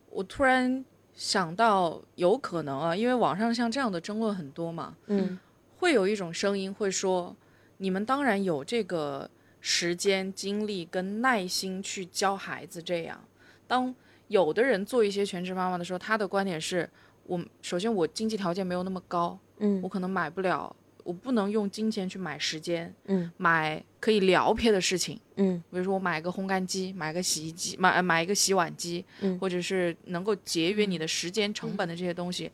[0.09, 0.83] 我突然。
[1.15, 5.39] 想到有可能啊，因为网上像这样的争论很多嘛，嗯，
[5.77, 7.33] 会有一种声音会说，
[7.77, 9.29] 你们当然有这个
[9.61, 13.19] 时间、精力跟耐心去教孩子这样。
[13.65, 13.95] 当
[14.27, 16.89] 有的人做一些全职妈妈的时候，他的观点是
[17.23, 20.75] 我首先我经济条件没有那么高，嗯，我可能买不了。
[21.05, 32.51] 我不能用金钱去买时间，嗯，买可以聊撇的事情，嗯，比如说我买个烘干机，买个洗衣机，买买一个洗碗机，嗯，或者是能够节约你的时间成本的这些东西，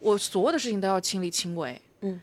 [0.00, 2.20] 我所有的事情都要亲力亲为，嗯，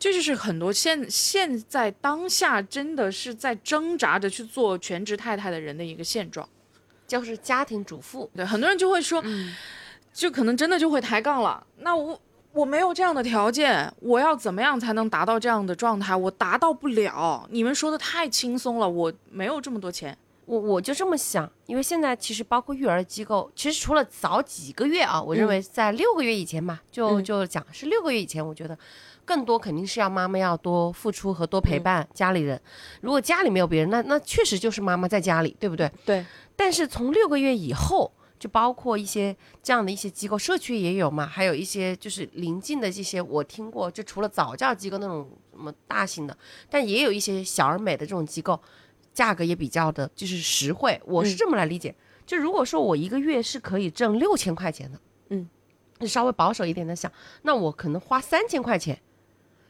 [0.00, 6.48] 这就是很多现现在当下真的是在挣扎着去做全职太太的人的一个现状，
[7.06, 9.22] 就是家庭主妇，对，很多人就会说，
[10.12, 12.20] 就可能真的就会抬杠了，那我。
[12.54, 16.14] 我没有这样的条件，我要怎么样才能达到这样的状态？
[16.14, 17.44] 我达到不了。
[17.50, 20.16] 你们说的太轻松了，我没有这么多钱。
[20.46, 28.78] 我我就这么想，因为现在其实包括育儿机构，其实除了早几个月啊，我认为在六个月以前吧，就就讲是六个月以前，我觉得
[29.24, 32.60] 更多肯定是要妈妈要多付出和多陪伴家里人。
[33.00, 35.90] 如果家里没有别人，那那确实就是妈妈在家里，对不对？
[36.04, 36.24] 对。
[36.54, 38.12] 但是从六个月以后。
[38.44, 46.36] 就包括一些这样的一些机构，社区也有嘛，还有一些就是临近的这些，我听过，就除了早教机构那种什么大型的，
[46.68, 48.60] 但也有一些小而美的这种机构，
[49.14, 51.00] 价格也比较的，就是实惠。
[51.06, 51.94] 我是这么来理解，
[52.26, 55.48] 就如果说我一个月是可以挣六千块钱的，嗯，
[56.06, 57.10] 稍微保守一点的想，
[57.44, 59.00] 那我可能花三千块钱，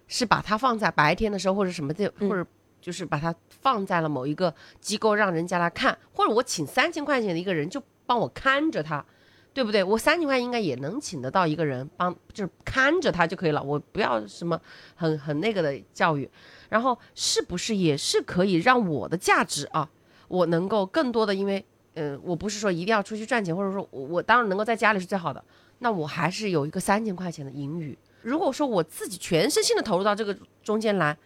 [0.09, 2.45] 是把它放在白天的时候或者什么的，或者
[2.81, 7.81] 就是把它放在了某一个机构让人家来看，或者我请三千块钱的一个人就。
[8.07, 9.05] 帮我看着他，
[9.53, 9.83] 对不对？
[9.83, 13.63] 我三千块应该也能请得到一个人帮，就是看着他就可以了。
[13.63, 14.61] 我不要什么
[14.95, 16.29] 很很那个的教育，
[16.69, 19.89] 然后是不是也是可以让我的价值啊，
[20.29, 21.65] 我能够更多的，因为
[21.95, 25.43] 嗯，我不是说一定要出去赚钱，或者说我我当然能够在家里是最好的，
[25.79, 27.97] 那我还是有一个三千块钱的盈余。
[28.23, 31.17] 如果说我自己全身心的投入到这个中间来，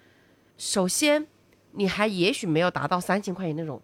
[0.56, 1.26] 首先
[1.72, 3.80] 你还也许没有达到三千块钱那种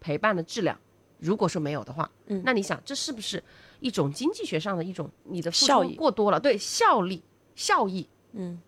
[0.00, 0.78] 陪伴的质量。
[1.22, 3.42] 如果说没有的话，嗯，那你想这是不是
[3.78, 6.40] 一种经济学上的一种你的效益过多了？
[6.40, 7.22] 对，效力
[7.54, 8.60] 效益，嗯，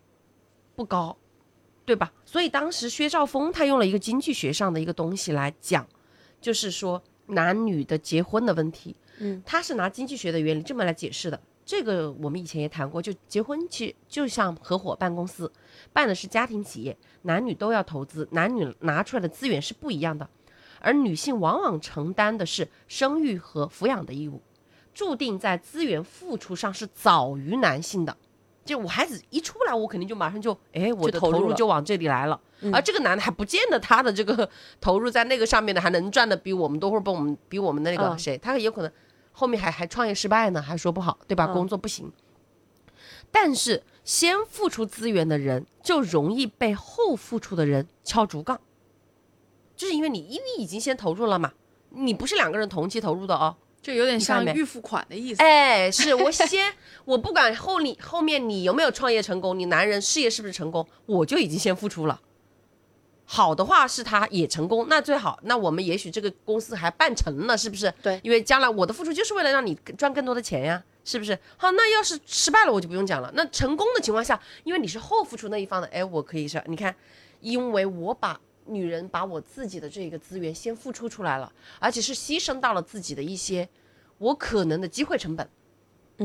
[0.73, 1.17] 不高，
[1.85, 2.13] 对吧？
[2.25, 5.85] 所以当时薛兆丰他用了一个经济学上的一个东西来讲，
[6.39, 11.37] 就是说男女的结婚的问题，嗯，他是拿经济学的原理这么来解释的。
[11.65, 15.51] 这个我们以前也谈过，就结婚其实就像合伙办公司，
[15.91, 20.29] 办的是家庭企业，男女都要投资，男女拿出来的资源是不一样的。
[20.85, 24.39] 而女性往往承担的是生育和抚养的义务，
[24.93, 28.15] 注定在资源付出上是早于男性的。
[28.63, 32.39] 就我孩子一出来，我肯定就马上就，哎，我的投入就往这里来了。
[32.71, 34.47] 而这个男的还不见得他的这个
[34.79, 38.91] 投入在那个上面的还能赚的比我们多，或者比我们比我们的那个谁，他有可能
[39.31, 41.47] 后面还还创业失败呢，还说不好，对吧？
[41.47, 42.11] 工作不行。
[43.31, 48.61] 但是先付出资源的人，就容易被后付出的人敲竹杠。
[49.75, 51.51] 就是因为你，因为已经先投入了嘛，
[51.89, 55.41] 你不是两个人同期投入的哦，就有点像预付款的意思。
[55.41, 56.73] 哎，是我先，
[57.05, 62.21] 我不管后你后面你有没有创业成功，你男人事业是不是成功，我就已经先付出了。
[63.25, 67.91] 好的话是他也成功，那最好，那我们也许这个公司还办成了，是不是？
[68.01, 71.37] 对，因为将来我的付出就是为了让你赚更多的钱呀，是不是？
[71.57, 73.31] 好，那要是失败了，我就不用讲了。
[73.33, 76.95] 那成功的情况下，因为你是后付出那一方的，哎，我可以是，你看。
[77.41, 83.67] 因为我把女人把我自己的这个资源先付出出来了，而且是牺牲到了自己的一些
[84.17, 85.49] 我可能的机会成本，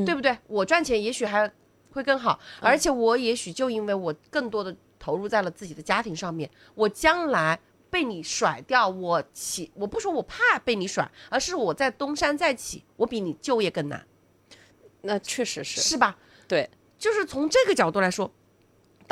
[0.05, 0.37] 对不对？
[0.47, 1.51] 我赚钱也许还
[1.91, 14.05] 会更好，而且我也许就因为我更多的投入在了自己的家庭上面，我将来被你甩掉，我起我不说我怕被你甩，而是我在东山再起，我比你就业更难。
[15.01, 16.17] 那确实是是吧？
[16.47, 18.31] 对，就是从这个角度来说，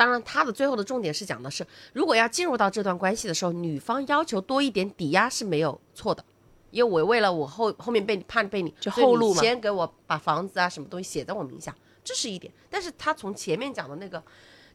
[0.00, 6.24] 当然他的最后的重点是讲的是，如果要进入到这段关系的时候，女方要求多一点抵押是没有错的，
[6.70, 12.50] 因为我为了我后后面被你怕被你就后路嘛，先给我把房子啊什么东西写在我名下，这是一点。
[12.70, 14.22] 但是他从前面讲的那个，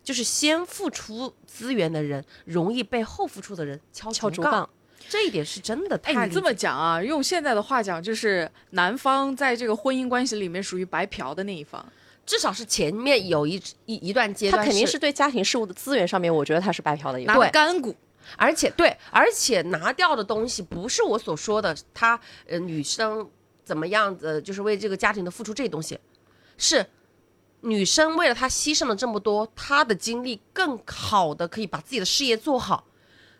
[0.03, 4.69] 就是先付出资源的人容易被后付出的人敲敲竹杠。
[5.09, 5.99] 这一点是真的。
[6.03, 11.83] 哎，你这么讲啊，用现在的话讲，就是男方在这个婚姻关系里面属于白嫖的那一方，
[12.25, 17.95] 至少是前面有一一一段阶段，他肯定是对家庭事务的资源上面，我觉得他是白嫖的一个，拿干股，
[18.35, 23.29] 而且对，而且拿掉的东西不是我所说的他呃女生
[23.63, 25.99] 怎么样子，就是为这个家庭的付出这些东西，
[26.57, 26.85] 是
[27.61, 32.85] 女生为了他牺牲了这么多，她的精力更好的可以把自己的事业做好。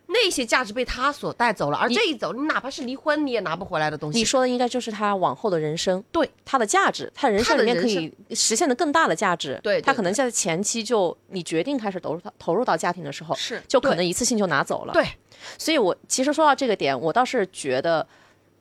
[0.07, 4.19] 那些价值被他所带走了，而这一走，你哪怕是离婚，你也拿不回来的东西。
[4.19, 9.59] 你说的应该就是他往后的人生，对他的价值，他人生里面可以实现的更大的价值。
[9.63, 14.93] 对，他可能在前期就你决定开始投入到投入到家庭的时候，是就可能一次性就拿走了。
[14.93, 15.05] 对，
[15.57, 18.07] 所以我其实说到这个点，我倒是觉得，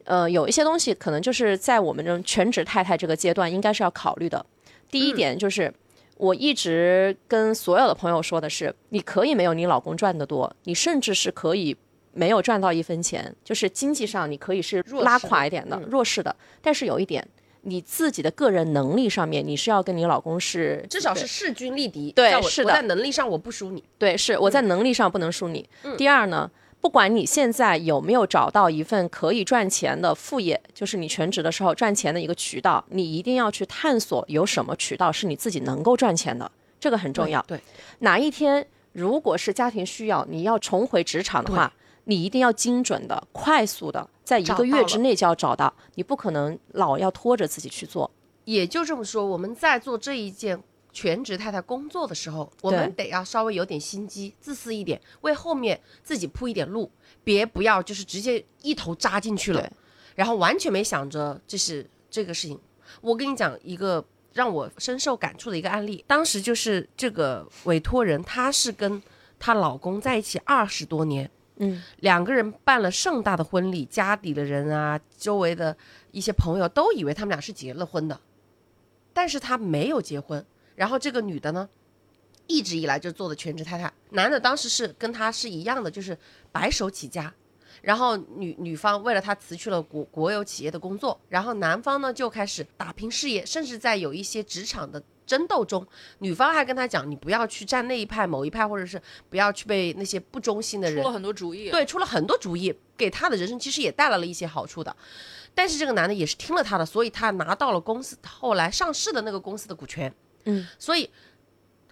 [0.04, 4.44] 呃，有一些东西可能就是在我们这种全职太太这个阶段，应该是要考虑的。
[4.90, 5.72] 第一点就是。
[6.16, 11.76] 我一直跟所有的朋友说的是，你可以没有你老公赚的多，你甚至是可以
[12.12, 16.34] 没有赚到一分钱，就是经济上你可以是拉垮一点的、弱势的。
[16.62, 17.26] 但是有一点，
[17.62, 22.12] 你自己的个人能力上面，你是要跟你老公是至少是势均力敌。
[22.12, 23.82] 对，是的，在能力上我不输你。
[23.98, 25.68] 对，是我在能力上不能输你。
[25.98, 26.50] 第二呢？
[26.84, 37.40] 不管你现在有没有找到一份可以赚钱的副业，就是你全职的时候赚钱的一个渠道，你一定要去探索有什么渠道是你自己能够赚钱的，这个很重要。
[37.48, 37.58] 对，
[38.00, 41.72] 哪一天如果是家庭需要，你要重回职场的话，
[42.04, 48.10] 你一定要精准的、快速的，在一个月之内就要找到，你不可能老要拖着自己去做。
[48.44, 50.62] 也就这么说，我们在做这一件。
[50.94, 56.90] 全职太太工作的时候，我们得要稍微有点心机，自私一点，为后面自己铺一点路，
[57.24, 59.70] 别不要就是直接一头扎进去了，
[60.14, 62.58] 然后完全没想着这是这个事情。
[63.00, 64.02] 我跟你讲一个
[64.32, 69.02] 让我深受感触的一个案例，当时就是这个委托人，她是跟
[69.38, 75.76] 她老公在一起二十多年，嗯，两个人办了盛大的婚礼，家里的人啊，周围的
[76.12, 78.20] 一些朋友都以为他们俩是结了婚的，
[79.12, 80.44] 但是他没有结婚。
[80.74, 81.68] 然后这个女的呢，
[82.46, 86.16] 一直以来就做的全职太太，男的当时是跟她是一样的，就是
[86.50, 87.32] 白手起家。
[87.82, 95.86] 然后女女方为了他辞去了国国有企业的工作，然后男方呢就开始打拼事业，甚至在有一些职场的争斗中，
[96.20, 104.96] 女方还跟他讲，你不要去站那一派某一派，或者是不要去被那些不忠心的人出了很多主意，对，出了很多主意，给他的人生其实也带来了一些好处的。
[105.54, 110.14] 但是这个男的也是听了他的，所以他拿到了公司后来上市的那个公司的股权。
[110.44, 111.10] 嗯，所以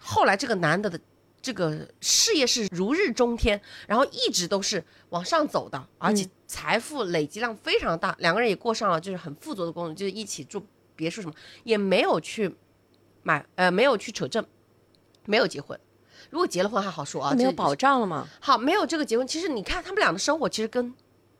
[0.00, 0.98] 后来这个男的的
[1.40, 11.34] 这个事业是如日中天，然后一直都是往上走的，而且财富累积量非常大，两个人也过上了就是很富足的工作，就是一起住别墅什么，
[11.64, 12.54] 也没有去
[13.22, 14.44] 买呃没有去扯证，
[15.26, 15.78] 没有结婚。
[16.30, 18.28] 如果结了婚还好说啊，没有保障了吗？
[18.40, 20.94] 好，没有这个结婚，其实你看他们俩的生活其实跟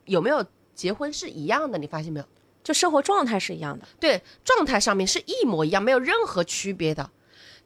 [0.05, 0.45] 有没有
[0.75, 2.25] 结婚是一样的，你发现没有？
[2.63, 7.09] 就生活状态是一样的，对，状态上面是一模一样，没有任何区别的。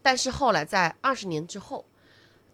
[0.02, 1.86] 但是后来在二十年之后，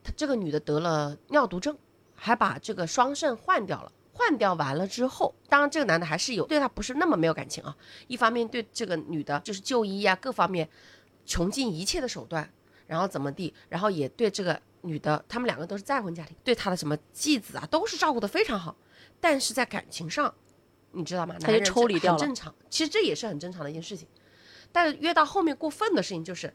[0.03, 1.77] 他这个女的得了尿毒症，
[2.15, 3.91] 还把这个双肾换掉了。
[4.15, 7.75] 换掉完了之后，当然这个男的还是有对她不是那么没有感情啊。
[8.07, 10.69] 一方面对这个女的就是就医呀，各方面
[11.25, 12.47] 穷尽一切的手段，
[12.85, 18.75] 然后怎么地，然后也对这个女的，他们两个都是再婚家庭，对她的什么继子啊都是照顾的非常好。
[19.19, 20.33] 但是在感情上。
[20.93, 21.35] 你知道吗？
[21.39, 22.53] 他就抽离掉了，很正常。
[22.69, 24.07] 其实这也是很正常的一件事情。
[24.71, 26.53] 但是越到后面过分的事情，就是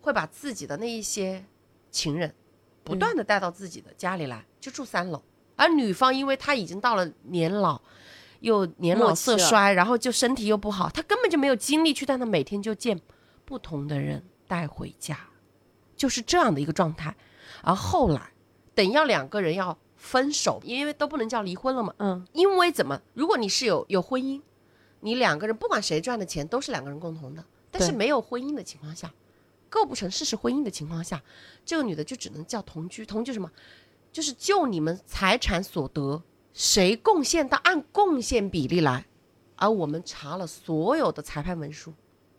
[0.00, 1.44] 会把自己的那一些
[1.90, 2.34] 情人
[2.82, 5.22] 不断的带到自己的家里来，就住三楼。
[5.56, 7.80] 而女方因为她已经到了年老，
[8.40, 13.00] 又年老色衰，然后就身体又不好，她根本就没有精力去带她每天就见
[13.44, 15.18] 不同的人带回家，
[15.96, 17.14] 就是这样的一个状态。
[17.62, 18.32] 而后来，
[18.74, 19.76] 等要两个人要。
[20.02, 21.94] 分手，因为都不能叫离婚了嘛。
[21.98, 23.00] 嗯，因为怎么？
[23.14, 24.42] 如果你是有有婚姻，
[24.98, 27.44] 你两个人不管谁赚的钱都是两个人共同的。
[27.70, 29.14] 但是没有婚姻的情况下，
[29.70, 31.22] 构不成事实婚姻的情况下，
[31.64, 33.06] 这个女的就只能叫同居。
[33.06, 33.48] 同居什么？
[34.10, 36.20] 就是就你们财产所得，
[36.52, 39.06] 谁贡献到按贡献比例来，
[39.54, 41.94] 而我们查了所有的裁判文书，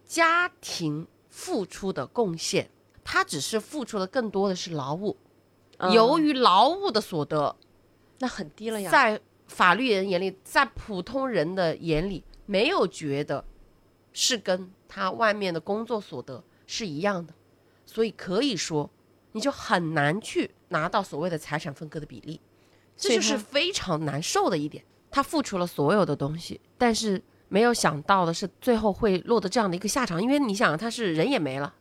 [0.05, 2.69] 家庭付出的贡献，
[3.05, 5.17] 他只是付出的更多的是劳务，
[5.91, 7.55] 由于劳务的所得，
[8.19, 13.43] 那很低了呀，在法律人眼里，在普通人的眼里，没有觉得
[14.11, 17.33] 是跟他外面的工作所得是一样的，
[17.85, 18.89] 所以可以说。
[19.35, 22.39] 你就很难去拿到所谓的财产分割的比例，
[22.95, 24.83] 这就是非常难受的一点。
[25.09, 30.21] 他付出了所有的东西，但是没有想到的是，最后会落得这样的一个下场。
[30.21, 31.73] 因为你想，他是人也没了，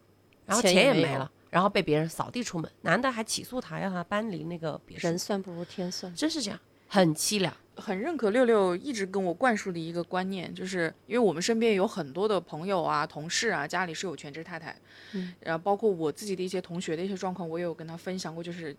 [0.47, 5.07] 然后钱也没了，然后被别人扫地出门，男的还起诉他，让他搬离那个别墅。
[5.07, 7.55] 人算不如天算，真是这样，很凄凉。
[7.77, 14.75] 很认可六六一直跟我灌输的一个观念，就是因为我们身边有很多的朋友啊、同事啊，家里是有全职太太，
[15.13, 18.75] 嗯，然后包括我自己的一些同学的一些状况，我也有跟他分享过，就是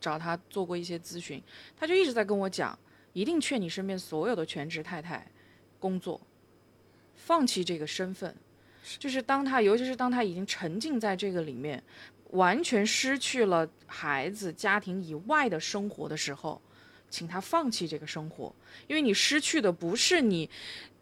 [0.00, 1.42] 找他做过一些咨询，
[1.76, 2.76] 他就一直在跟我讲，
[3.12, 5.26] 一定劝你身边所有的全职太太
[5.78, 6.20] 工作，
[7.14, 8.34] 放弃这个身份，
[8.98, 11.80] 就是当他，尤其是当他已经沉浸在这个里面，
[12.32, 16.60] 完全失去了孩子、家庭以外的生活的时候。
[17.12, 18.50] 请他放弃这个生活，
[18.86, 20.48] 因为你失去的不是你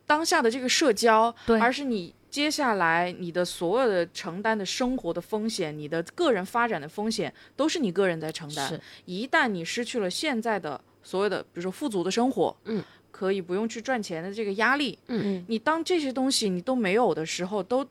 [0.09, 8.81] 当下的这个社交，而是你接下来你的所有的承担的生活的风险，你的个人发展的风险都是你个人在承担。
[9.05, 17.87] 一旦你失去了现在的所有的，比如说富足的生活，嗯，可以不用去赚钱的这个压力，嗯嗯，你当这些东西你都没有的时候，都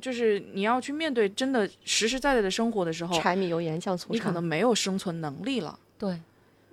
[0.00, 5.78] 就是你要去面对真的实实在在的生活的时候，柴米油盐酱醋茶，你可能没有生存能力了。
[5.98, 6.20] 对。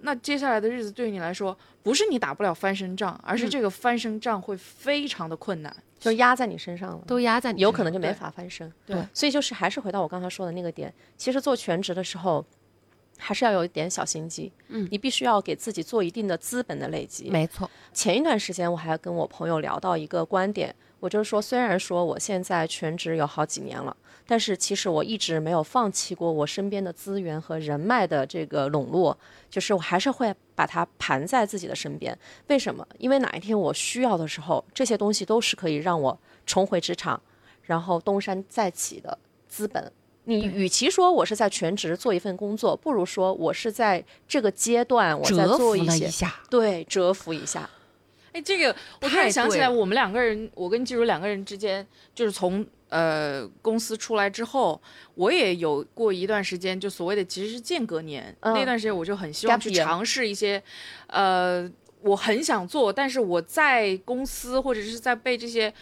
[0.05, 8.69] 那接下来的日子对于你来说，不是你打不了翻身仗，而是这个翻身仗会非常的困难，就压在你身上了，都压在你，有可能就没法翻身。
[8.85, 12.45] 对，所以就是还是回到我刚才说的那个点，其实做全职的时候，
[13.17, 14.51] 还是要有一点小心机。
[14.67, 17.29] 嗯，你必须要给自己做一定的资本的累积。
[17.29, 17.71] 没错。
[17.93, 23.93] 前一段时间我还跟我朋友聊到一个观点，我就是说，虽然说我现在全职有好几年了。
[24.25, 29.17] 但是其实我一直没有放弃过我身边的资源和人脉的这个笼络，
[29.49, 32.17] 就是我还是会把它盘在自己的身边。
[32.47, 32.87] 为什么？
[32.99, 37.21] 因为哪一天我需要的时候，这些东西都是可以让我重回职场，
[37.63, 39.17] 然后东山再起的
[39.49, 39.91] 资本。
[40.23, 46.07] 你与其说我是在全职做一份工作，不如说我是在这个阶段我在做一些，
[46.49, 47.69] 对，蛰伏一下。
[48.33, 52.65] 哎，这个我突然想起来，我们两个人，我跟季如两个人之间，就是从。
[52.89, 54.79] 呃，公司出来之后，
[55.15, 60.61] 我也有过一段时间，就所谓的其实是间隔年，那段时间我就很希望去尝试一些，
[61.07, 61.67] 呃，
[62.01, 65.73] 我很想做，但是我在公司或者是在被这些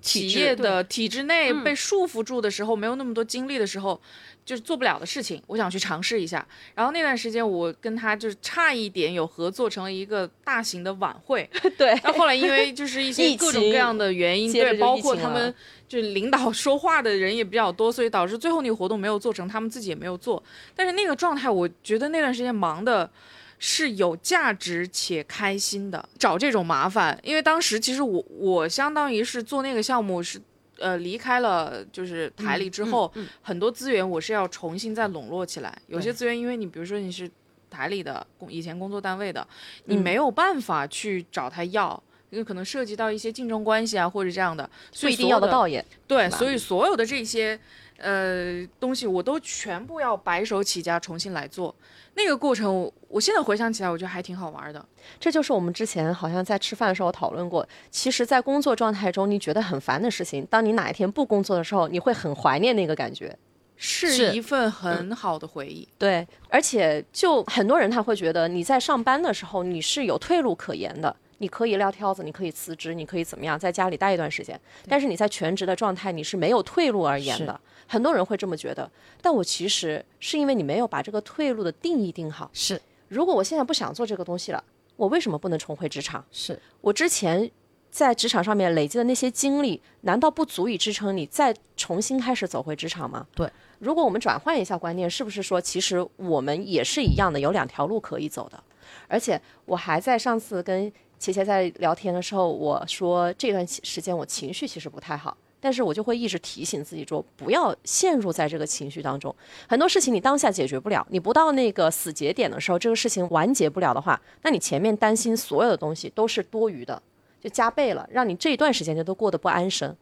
[0.00, 4.00] 企业的体制内被束缚住的时候，没有那么多精力的时候。
[4.48, 6.42] 就是做不了的事情，我想去尝试一下。
[6.74, 11.46] 然后那段时间，我跟他就是差一点有合作成了一个大型的晚会。
[11.76, 11.94] 对。
[12.02, 15.54] 但后来因为就是一 些各种各样的原因，对，包括他们
[15.86, 20.42] 就领导 说话的人也比较多，所以导致最后那个活动没有做成，他们自己也没有做。
[20.74, 23.10] 但是那个状态，我觉得那段时间忙的
[23.58, 26.08] 是有价值且开心的。
[26.18, 30.40] 找这种麻烦，因为当时其实我我相当于是做那个项目是。
[30.80, 35.76] 呃，离开了就是台里之后，很多资源我是要重新再笼络起来。
[35.88, 37.28] 有些资源，因为你比如说你是
[37.68, 39.44] 台里的工以前工作单位的，
[39.86, 42.00] 你没有办法去找他要，
[42.30, 45.84] 因为可能涉及到一些竞争关系啊或者这样的，不一定要得到也。
[46.06, 47.58] 对，所以所有的这些
[47.98, 51.74] 呃东西，我都全部要白手起家重新来做。
[52.14, 54.84] 那个过程，我现在回想起来，我觉得还挺好玩的。
[55.20, 57.66] 这就是我们之前好像在吃饭的时候讨论过。
[57.90, 63.36] 其实，在工作状态中，你觉得很烦的事情，当你哪一天不工作的时候，你会很怀念那个感觉，
[63.76, 65.86] 是一份很好的回忆。
[65.96, 74.60] 对，而且就很多人他会觉得，你在上班的时候你是有退路可言的，你可以撂挑子，你可以辞职，你可以怎么样，在家里待一段时间。
[74.88, 77.60] 但是你在全职的状态，你是没有退路而言的。
[77.86, 78.90] 很多人会这么觉得，
[79.22, 82.50] 但我其实是因为你没有把这个退路的定义定好。
[82.52, 84.62] 是，如果我现在不想做这个东西了，
[84.96, 86.24] 我为什么不能重回职场？
[86.30, 87.50] 是我之前
[87.90, 93.26] 在职场上面累积的那些经历，难道不足以支撑你再重新开始走回职场吗？
[93.34, 93.50] 对。
[93.78, 98.62] 如果我们转换一下观念，是不是说其实我们也是一样的，有两条路可以走的？
[99.06, 105.36] 而且我还在上次跟琪琪在聊天的时候，我说这段时间我情绪其实不太好。
[105.60, 109.34] 但是我就会一直提醒自己说，不要陷入在这个情绪当中。
[109.68, 117.02] 很多事情你当下解决不了，你不到那个死节点的时候，这个事情完结不了的话，那你前面担心所有的东西都是多余的，
[117.42, 119.92] 就加倍了，让你这一段时间就都过得不安生。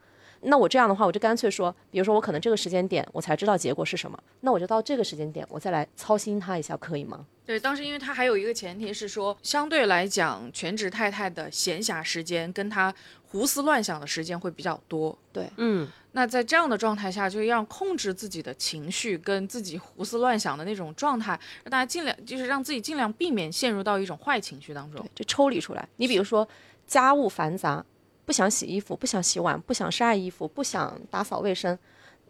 [0.47, 7.27] 那我这样的话，我就干脆说，比如说我可能这个时间点我才知道结果是什么，那我就到这个时间点我再来操心他一下，可以吗？
[7.45, 12.93] 对，当时因为他还有一个前提是说，相对来讲，全职太太的闲暇时间跟他
[13.29, 15.17] 胡思乱想的时间会比较多。
[15.33, 25.89] 对，嗯，那在这样的状态下，就要控制自己的情绪跟自己胡思乱想的那种状态，让大家尽量就是让自己尽量避免陷入到一种坏情绪当中，就抽离出来。
[25.97, 26.47] 你比如说
[26.89, 27.85] 家务繁杂，
[28.27, 31.79] 不想洗衣服，不想洗碗，不想晒衣服，不想打扫卫生，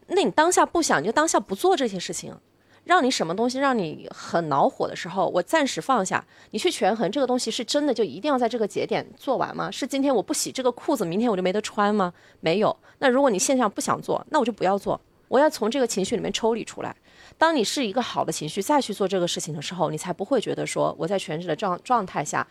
[0.06, 2.36] 那你当下不想，你就当下不做这些事情。
[2.84, 9.68] 让你什么东西让你很恼火的时候，我暂时放下，你去权衡这个东西是真的就一定要在这个节点做完吗？
[9.68, 12.12] 是今天我不洗这个裤子，明天我就没得穿吗？
[12.38, 12.76] 没有。
[13.00, 15.00] 那如果你现在不想做，那我就不要做。
[15.26, 16.94] 我要从这个情绪里面抽离出来。
[17.36, 22.46] 当你是一个好的情绪再去做这个事情的时候，你才不会觉得说我在全职的状状态下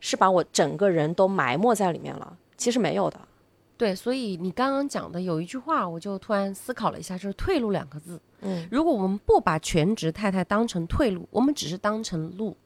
[0.00, 2.36] 是把我整个人都埋没在里面了。
[2.58, 3.18] 其实没有的。
[3.78, 8.20] 对，所以你刚刚讲的有一句话，我就突然思考了一下，就是“退路”两个字。
[8.40, 12.56] 嗯，如果我们不把全职太太当成退路，我们只是当成路，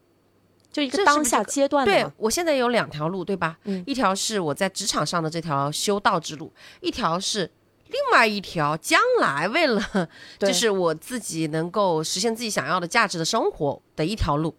[0.72, 1.84] 就一个当下阶段。
[1.84, 3.58] 对我现在有两条路，对吧？
[3.64, 7.50] 嗯，一条是我在职场上的这条修道之路，一条是
[7.88, 14.54] 另外一条将来为了就是我自己能够实现自己想要的价值的生活的一条路，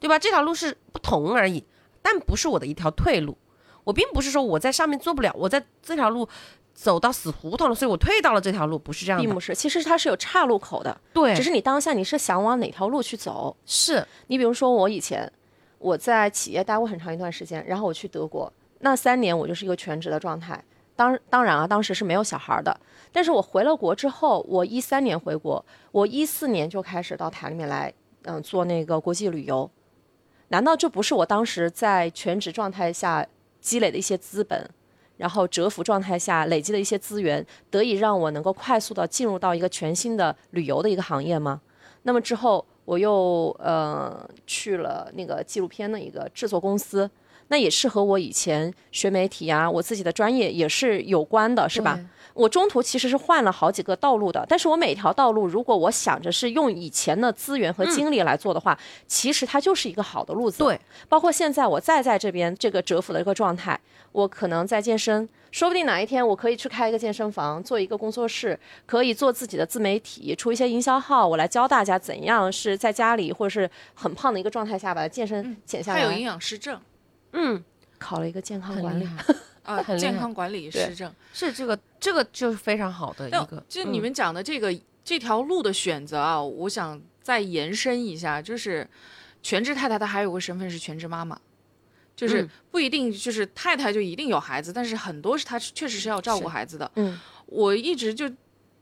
[0.00, 0.18] 对吧？
[0.18, 1.62] 这条路是不同而已，
[2.00, 3.36] 但不是我的一条退路。
[3.88, 6.28] 我并不是说我在上面做不了，我在这条路
[6.74, 9.54] 走到死胡同了，所以我退到了这条路，不是这样的，并不是。
[9.54, 13.56] 其实它是有岔路口的，对，只是你当下你是想往哪条路去走。
[13.64, 15.32] 是你比如说我以前
[15.78, 20.62] 我在企业待过很长一段时间，然后我去德国那三年，我就是一个全职的状态。
[20.94, 22.78] 当当然啊，当时是没有小孩的。
[23.10, 27.90] 但是我回了国之后，我一三年回国，我一四年就开始到台里面来，
[28.24, 29.70] 嗯，做那个国际旅游。
[30.48, 33.26] 难道这不是我当时在全职状态下？
[33.68, 34.58] 积累的一些资本，
[35.18, 41.60] 然后蛰伏状态下累积的一些资源，得以让我能够快速的进入到一个全新的旅游的一个行业吗？
[42.04, 47.10] 那么之后我又呃去了那个纪录片的一个制作公司，
[47.48, 51.98] 那也是和我以前学媒体啊，我自己的专业也是有关的，是吧？
[52.34, 58.78] 我中途其实是换了好几个道路的，但是我每条道路，如果我想着是用以前的资源和精力来做的话，
[59.08, 60.58] 其实它就是一个好的路子。
[60.58, 63.80] 对，包括现在我再在这边这个蛰伏的一个状态，
[64.12, 75.98] 我可能在健身，说不定哪一天我可以去开一个健身房，做一个工作室，可以做自己的自媒体，出一些营销号，我来教大家怎样是在家里或者是很胖的一个状态下把健身减下来。
[75.98, 76.80] 还有营养师证，
[77.32, 77.62] 嗯，
[77.98, 79.08] 考了一个健康管理。
[79.68, 83.62] 啊，健康管理师证是这个，这个就是非常好的一个。
[83.68, 84.74] 就你们讲的这个
[85.04, 88.88] 这条路的选择啊，我想再延伸一下，就是
[89.42, 91.38] 全职太太她还有个身份是全职妈妈，
[92.16, 96.90] 就是不一定就是太太就一定有孩子，但是很多是她确实是要照顾孩子的。
[96.94, 98.26] 嗯，我一直就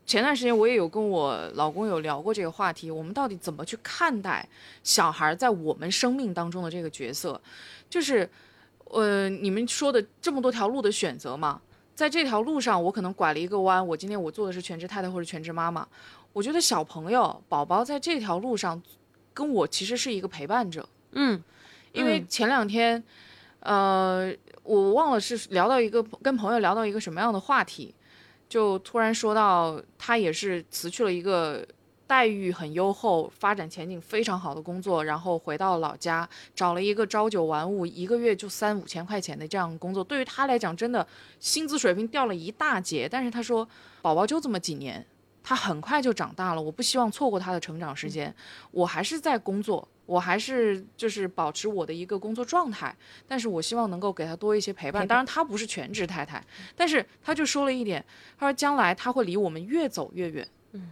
[0.07, 4.47] 前段时间我也有跟我老公有聊过这个话题，我们到底怎么去看待
[4.83, 7.39] 小孩在我们生命当中的这个角色，
[7.87, 8.27] 就是。
[8.89, 11.59] 呃，你们说的这么多条路的选择嘛，
[11.93, 13.85] 在这条路上，我可能拐了一个弯。
[13.85, 15.85] 我今天我做的是全职太太或者全职妈妈。
[16.31, 18.81] 我觉得小朋友、宝宝在这条路上，
[19.33, 20.87] 跟我其实是一个陪伴者。
[21.11, 21.43] 嗯，
[21.91, 23.03] 因为前两天，
[23.59, 24.33] 呃，
[24.63, 27.93] 我忘了是聊到一个跟朋友聊到一个什么样的话题，
[28.47, 31.65] 就突然说到他也是辞去了一个。
[32.09, 36.25] 待遇很优厚，发展前景非常好的工作，然后回到老家
[36.55, 40.01] 找了一个朝九晚五，一个月就三五千块钱的这样工作。
[40.01, 41.05] 对于他来讲，真的
[41.41, 43.09] 薪资水平掉了一大截。
[43.11, 43.67] 但是他说，
[44.01, 45.05] 宝宝就这么几年，
[45.47, 48.35] 他很快就长大了，我不希望错过他的成长时间。
[48.69, 52.93] 我还是在工作，我还是就是保持我的一个工作状态，
[53.25, 55.07] 但是我希望能够给他多一些陪伴。
[55.07, 56.43] 当然，他不是全职太太，
[56.75, 58.03] 但是他就说了一点，
[58.37, 60.45] 他说将来他会离我们越走越远。
[60.73, 60.89] 嗯。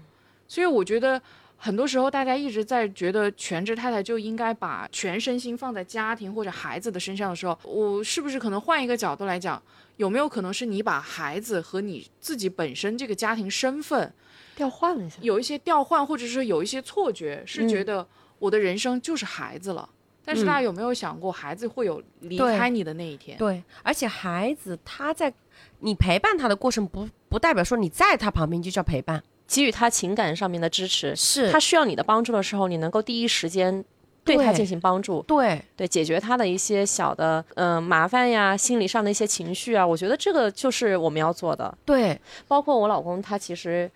[0.48, 1.22] 所以我觉得，
[1.58, 9.62] 很多时候大家一直在觉得全职太太就应该把全身心放在家庭或者孩子的身上的时候，我是不是可能换一个角度来讲，
[9.98, 14.14] 有没有可能是你把孩子和你自己本身这个家庭身份
[14.56, 18.06] 调换了一下，有一些调换，或者是有一些错觉，是觉得
[18.40, 19.90] 我的人生就是孩子了。
[20.24, 23.38] 但是大家有没有想过，孩子会有离开你的那一天？
[23.38, 25.32] 对，而且孩子他在
[25.80, 29.22] 你陪伴他的过程，不不代表说你在他旁边就叫陪伴。
[29.48, 33.86] 给予他情感上面的支持，是他需要你的帮助的时候，你能够第一时间
[34.24, 41.78] 对他进行帮助，对对，解决他的一些小的嗯麻烦呀，心理上的一些情绪啊，我觉得这个就是我们要做的。
[41.86, 43.90] 对，包括我老公，他其实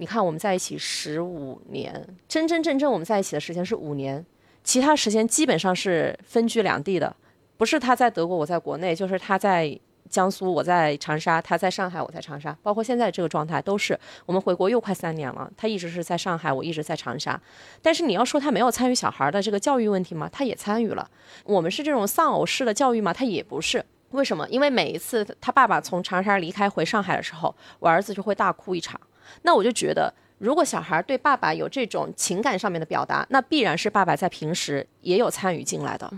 [0.00, 1.92] 你看我们在一起十五年，
[2.26, 4.24] 真真正正我们在一起的时间是五年，
[4.64, 7.14] 其他时间基本上是分居两地的，
[7.58, 9.78] 不是他在德国，我在国内，就是他在
[10.08, 13.98] 江苏，我在长沙，他在上海，我在长沙，包括现在这个状态都是。
[14.24, 17.38] 我们回国又快三年了，他一直是在上海，我一直在长沙。
[17.82, 20.26] 但是你要说他没有参与小孩的这个教育问题吗？
[20.32, 21.06] 他也参与了。
[21.44, 23.12] 我们是这种丧偶式的教育吗？
[23.12, 23.84] 他也不是。
[24.12, 24.48] 为什么？
[24.48, 28.98] 因为每一次他爸爸从长沙离开回上海的时候，我儿子就会大哭一场。
[29.42, 36.10] 那我就觉得，如果小孩对爸爸有这种情感上面的表达，那必然是爸爸在平时也有参与进来的。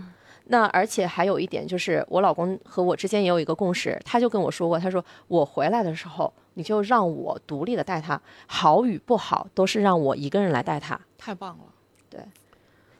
[0.47, 10.99] 那而且还有一点就是，我老公和我之间也有一个共识，他就跟我说过，他说我回来的时候，你就让我独立的带他，好与不好都是让我一个人来带他。
[11.17, 11.63] 太棒了，
[12.09, 12.19] 对，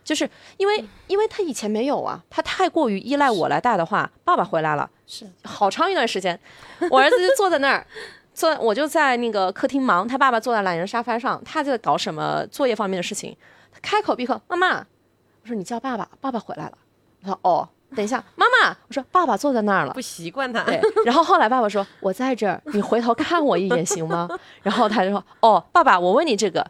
[0.06, 5.30] 就是因为因为他以前没有啊，他太过于依赖我来带的话，爸爸回来了，是。
[5.44, 6.40] 好长一段时间，
[6.90, 7.86] 我儿子就坐在那儿，
[8.34, 13.36] 坐我就在那个客厅忙，他爸爸坐在懒人沙发上，他在搞什么作业方面的事情，
[13.72, 16.78] 他开口闭口妈妈，我说你叫爸爸，爸爸回来了。
[17.22, 20.82] 他说：“哦，等一下，妈妈。”我说：“爸爸坐在那儿了，不习惯他。”对。
[21.06, 24.28] 然后后来爸爸说：“我在这儿，你回头看我一眼行吗？”
[24.62, 26.66] 然后他就说：“哦，爸爸，我问你这个。”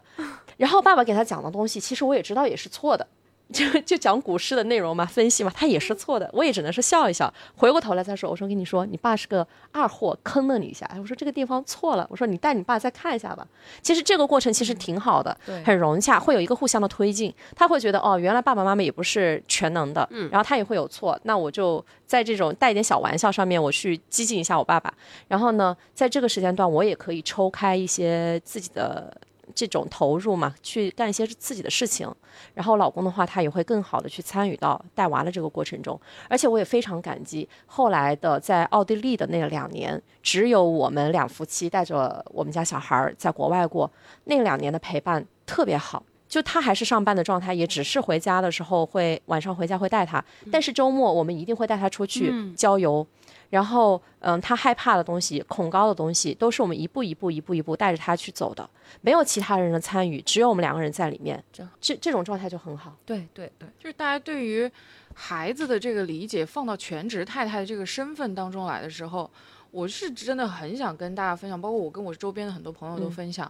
[0.56, 3.04] 然后爸爸给他讲的东西，其实我也知道也是错的。
[3.52, 7.32] 就 就讲古诗的内容嘛，分析嘛，他也是错的，我也只能是笑一笑。
[7.56, 10.88] 回过头来再说，我说跟你说，你爸是个二货，坑了你一下。
[10.98, 13.46] 我说这个地方错了，我说你带你爸再看一下吧。
[13.82, 17.32] 其实这个过程其实挺好的，很融洽，会有一个互相的推进。
[17.54, 24.92] 他会觉得哦，原来爸爸妈妈也不是全能的，嗯，然后他也会有错，那我就在这种带一点小玩笑上面，我去激进一下我爸爸。
[25.28, 29.14] 然后呢，在这个时间段，我也可以抽开一些自己的。
[29.54, 32.12] 这种投入嘛，去干一些自己的事情，
[32.54, 35.98] 然后老公的话，他也会更好的去参与到带娃的这个过程中，
[36.28, 43.90] 而且我也非常感激后来的在奥地利的那两年，只有我们两夫妻带着我们家小孩在国外过，
[44.24, 53.06] 那两年的陪伴特别好，就他还是上班的状态，也只是回家的时候会晚上回家会带他，但是周末我们一定会带他出去郊游。
[53.54, 58.68] 然后，嗯，他害怕的东西、恐高的东西，都是我们一步一步、一步一步带着他去走的，
[59.00, 62.96] 没有其他人的参与，只有我们两个人在里面，这这这种状态就很好。
[63.06, 64.68] 对对对，就是大家对于
[65.14, 69.30] 孩子的这个理解，放到全职太太的这个身份当中来的时候，
[69.70, 73.48] 我是真的很想跟大家分享，包括我跟我周边的很多朋友都分享，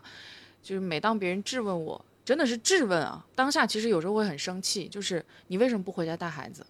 [0.62, 6.66] 就是每当别人质问我，真的是质问啊，当下其实有时候会很生气，就是你为什么不回家带孩子？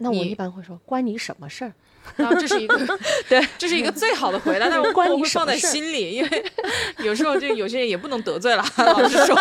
[0.00, 1.72] 那我一般会说，关你什么事儿？
[2.16, 2.98] 然后这是一个
[3.28, 6.52] 对，这是一个最好的回答， 但是关你放在心里，因为
[7.04, 9.36] 有时候就有些人也不能得罪了，老实说，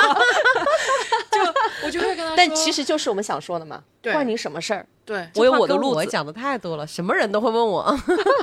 [1.32, 1.40] 就
[1.86, 4.86] 我就会跟他说，但其实就是我们想说的嘛，关你什么事儿？
[5.06, 7.98] 对我有我的路子，我讲的太多了，什么人都会问我，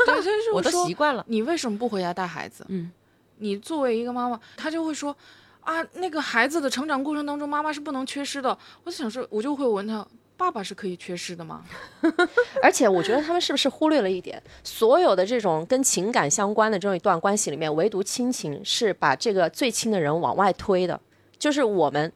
[0.06, 1.24] 对，就是我都习惯了。
[1.28, 2.64] 你为什么不回家带孩子？
[2.68, 2.90] 嗯，
[3.38, 5.14] 你作为一个妈妈，他就会说
[5.60, 8.56] 啊，那个孩子的成长过程当中，妈妈是不能缺失的。
[8.82, 10.06] 我就想说，我就会问他。
[10.36, 11.62] 爸爸是可以缺失的吗？
[12.62, 21.00] 而且我觉得他们是不是忽略了一点，所有的这种跟情感相关的这种一段关系里面，唯独亲情是把这个最亲的人往外推的。
[21.38, 22.12] 就是我们，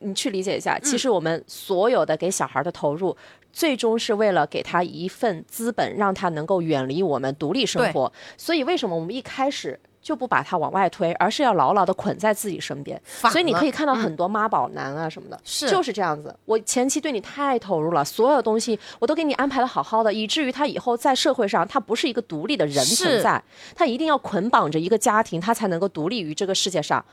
[0.00, 3.16] 你去理解一下，其实我们所有的给小孩的投入，
[3.52, 8.12] 最终是为了给他一份资本，让他能够远离我们，独立生活。
[8.36, 9.78] 所以为什么我们一开始？
[10.02, 13.00] 就不把他往外推，而是要牢牢的捆在自己身边。
[13.30, 16.34] 所以你可以看到很多妈宝男啊什么的，是就是这样子。
[16.46, 23.42] 我前期对你太投入了，所有东西我都给你安排的好好的，以至于他以后在社会上他不是一个独立的人存在，
[23.76, 27.04] 他一定要捆绑着一个家庭，他才能够独立于这个世界上。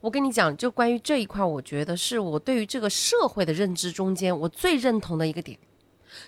[0.00, 5.56] 我跟你讲，就关于这一块，我觉得是我对于这个社会的认知中间，我最认同的一个点，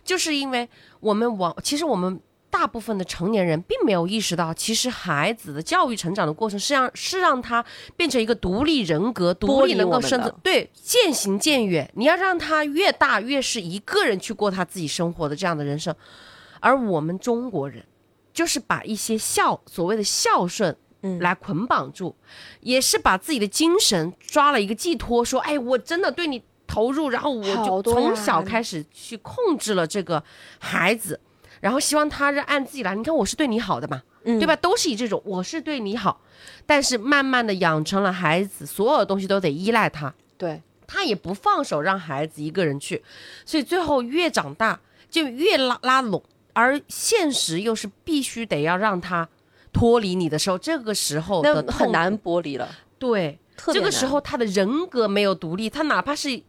[0.05, 0.69] 就是因为
[1.01, 2.21] 我们往其实我们。
[2.53, 7.65] 大部分的成年人并没有意识到，其实孩子的教育成长的过程是让是让他
[7.97, 10.33] 变成一个独立人格，独立能够生存。
[10.43, 11.91] 对，渐行渐远。
[11.95, 15.97] 你要让他越大越是一个人去过他自己生活的这样的人生，
[16.61, 17.83] 而我们中国人
[18.35, 22.15] 就是把一些孝所谓的孝顺，嗯，来捆绑住，
[22.61, 30.23] 也是把自己的精神抓了一个寄托，说，哎，我真的对你投入，然后我就从小开始去控制了这个
[30.59, 31.19] 孩子。
[31.63, 34.57] 然后希望他是按自己来，你看我是对你好的嘛，对吧？
[34.57, 36.21] 都是以这种我是对你好，
[36.67, 43.01] 但是慢慢的养成了孩子所有东西都得依赖他，对他也不放手让孩子一个人去，
[43.47, 46.21] 所以最后越长大就越拉拉拢，
[46.53, 49.29] 而现实又是必须得要让他
[49.73, 53.39] 脱离你的时候，这个时候那很难剥离了，对，
[53.73, 56.43] 这个时候他的人格没有独立，他哪怕是。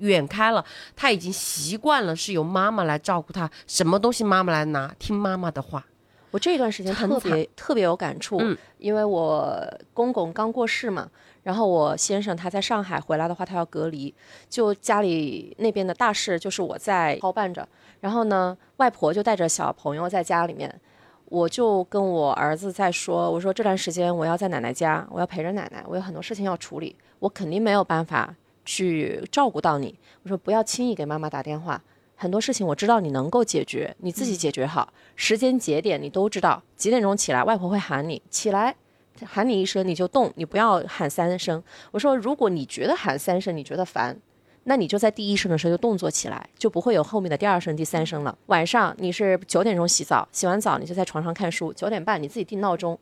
[0.00, 5.86] 远开了，他已经习惯了是由妈妈来照顾他，什么东西妈妈来拿，听妈妈的话。
[6.32, 8.40] 我这段时间特别特别有感触，
[8.78, 11.08] 因为我公公刚过世嘛，
[11.42, 14.14] 然后我先生他在上海回来的话，他要隔离，
[14.48, 17.68] 就家里那边的大事就是我在操办着，
[18.00, 20.80] 然后呢，外婆就带着小朋友在家里面。
[21.26, 28.34] 我就跟我儿子在说，我说这段时间我要在奶奶家，我要陪着奶奶，我有很多事情要处理，我肯定没有办法
[28.70, 29.98] 去照顾到你。
[30.22, 31.82] 我说不要轻易给妈妈打电话，
[32.14, 38.76] 很多事情我知道你能够解决，你自己解决好，时间节点你都知道，几点钟起来，外婆会喊你起来，
[39.24, 41.60] 喊你一声你就动，你不要喊三声。
[41.90, 44.16] 我说如果你觉得喊三声你觉得烦。
[44.64, 48.36] 那你就在第一声的时候就动作起来，就不会有后面的第二声、第三声了。
[48.46, 51.72] 晚上你是九点钟洗澡，洗完澡你就在床上看书。
[51.72, 52.96] 九点半你自己定闹钟，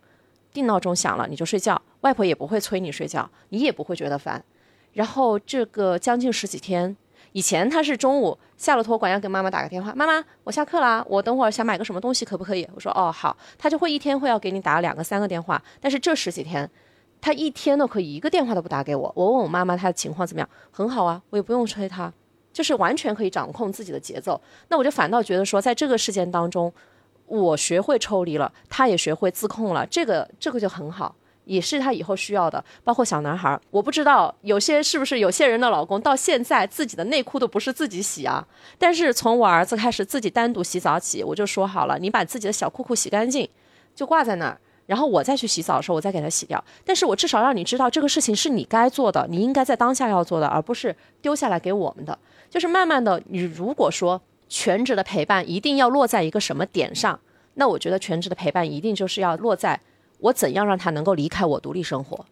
[0.52, 4.42] 定闹钟响了你就睡觉，外婆也不会催你睡觉，你也不会觉得烦。
[4.98, 6.96] 然后这个将近十几天，
[7.30, 12.68] 以前他是中午下了托管要给妈妈打个电话，妈妈我下课了，我等会儿想买个什么东西可不可以？
[12.74, 16.68] 我说哦好，他就会一天会要给你打两个三个电话，但是这十几天。
[17.20, 22.12] 他一天都可以一个电话都不打给我，我问我妈妈他的情况怎么样，很好啊，我也不用催他，
[22.52, 24.40] 就是完全可以掌控自己的节奏。
[24.68, 26.72] 那我就反倒觉得说，在这个事件当中，
[27.26, 31.14] 我学会抽离了，他也学会自控了，这个这个就很好，
[31.48, 32.64] 也是他以后需要的。
[32.84, 38.46] 包括小男孩，我不知道有些是不是有些人的老公到现在自己的内裤都不是自己洗啊，
[38.78, 43.48] 但是从我儿子开始自己单独洗澡起，我就说好了，你把自己的小裤裤洗干净，
[43.94, 44.60] 就挂在那儿。
[44.86, 46.64] 然后我再去洗澡的时候，我再给他洗掉。
[46.82, 52.18] 但是我至少让你知道这个事情是你该做的，你应该在当下要做的，而不是丢下来给我们的。
[52.48, 54.18] 就是慢慢的，你如果说
[54.48, 57.20] 全职的陪伴一定要落在一个什么点上，
[57.54, 59.78] 那我觉得全职的陪伴一定就是要落在
[60.18, 62.24] 我怎样让他能够离开我独立生活，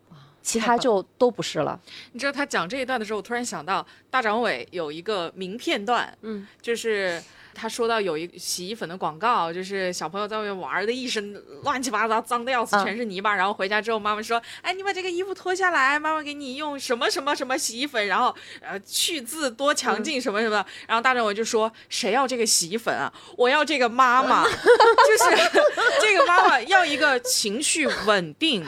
[0.42, 1.80] 其他就都不是了。
[2.12, 7.22] 你知道他讲这一段的时候，我突然想到大张伟有一个名片段，嗯，就是。
[7.58, 11.32] 他说到有一洗衣粉的广告，就是小朋友在外面玩的一身
[11.62, 13.34] 乱七八糟，脏的要死，全是泥巴。
[13.34, 23.10] 然后回家之后，妈妈说：“哎，你把这个衣服脱下来，妈妈给你用什么什么什么洗衣粉，然后呃去渍多强劲什么什么。”然后大张伟就说：“谁要这个洗衣粉啊？
[23.38, 25.50] 我要这个妈妈， 就是
[26.02, 28.66] 这个妈妈要一个情绪稳定。”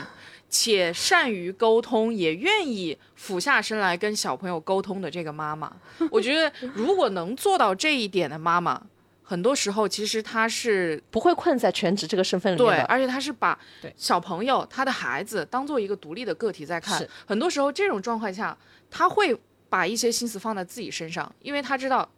[0.50, 5.70] 且善于沟通，也愿意俯下身来跟小朋友沟通的这个妈妈，
[6.10, 8.80] 我觉得如果能做到这一点的妈妈，
[9.22, 12.76] 很多时候其实她是不会困在全职这个身份里面的。
[12.78, 13.58] 对，而且她是把
[13.94, 17.06] 小朋友、她的孩子当做一个独立的个体在看。
[17.26, 18.56] 很多时候这种状况下，
[18.90, 19.38] 他会
[19.68, 22.08] 把一些心思放在自己身上，因为他知道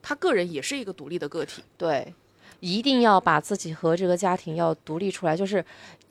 [0.00, 1.62] 他个人也是一个独立的个体。
[1.76, 2.14] 对。
[2.60, 5.62] 一定要把自己和这个家庭要独立出来，就是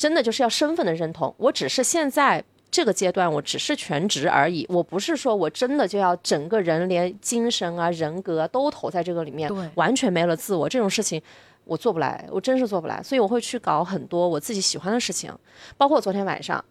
[0.04, 1.34] 真的就是要身份的认同。
[1.38, 11.22] 我只是现在这个阶段，我只是全职而已，我不是说我真的就要整个人连精神啊、人格都投在这个里面，完全没了自我，这种事情
[11.64, 13.02] 我做不来，我真是做不来。
[13.02, 15.34] 所以我会去搞很多我自己喜欢的事情，
[15.78, 16.62] 包括昨天晚上，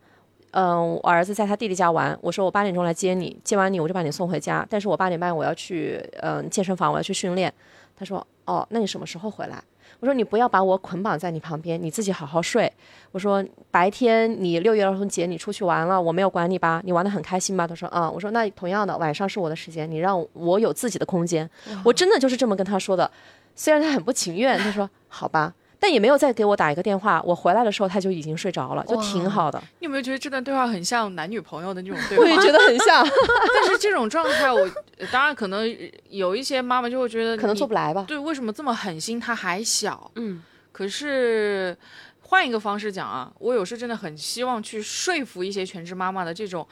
[0.51, 7.51] 嗯，我儿子在他弟弟家玩，我说我八点钟来接你，接完你我就把你送回家，但是我八点半我要去嗯健身房，我要去训练。
[7.97, 9.63] 他说哦，那你什么时候回来？
[10.03, 12.71] 我说你不要把我捆绑在你旁边，你自己好好睡。
[13.13, 16.83] 我说白天你六一儿童节你出去玩了，我没有管你吧？
[16.85, 17.65] 你玩的很开心吧？
[17.69, 18.11] 他说啊。
[18.11, 21.49] 我说那同样的晚上是我的时间，你让我有自己的空间。
[21.85, 23.09] 我真的就是这么跟他说的，
[23.55, 25.55] 虽然他很不情愿，他说好吧。
[25.83, 27.21] 但也没有再给我打一个电话。
[27.27, 29.61] 我回来的时候他就已经睡着了，就挺好的。
[29.81, 32.23] 你有没有觉得这段对话很像男女朋友的那种对话？
[32.23, 33.05] 我也觉得很像。
[33.53, 34.65] 但是这种状态，我
[35.11, 35.69] 当然可能
[36.09, 38.05] 有一些妈妈就会觉得可能做不来吧。
[38.07, 39.19] 对，为什么这么狠心？
[39.19, 40.09] 他还小。
[40.15, 40.41] 嗯。
[40.71, 41.77] 可是
[42.21, 46.65] 换一个方式讲啊，我有时真的很希望去说服一些全职妈妈的这种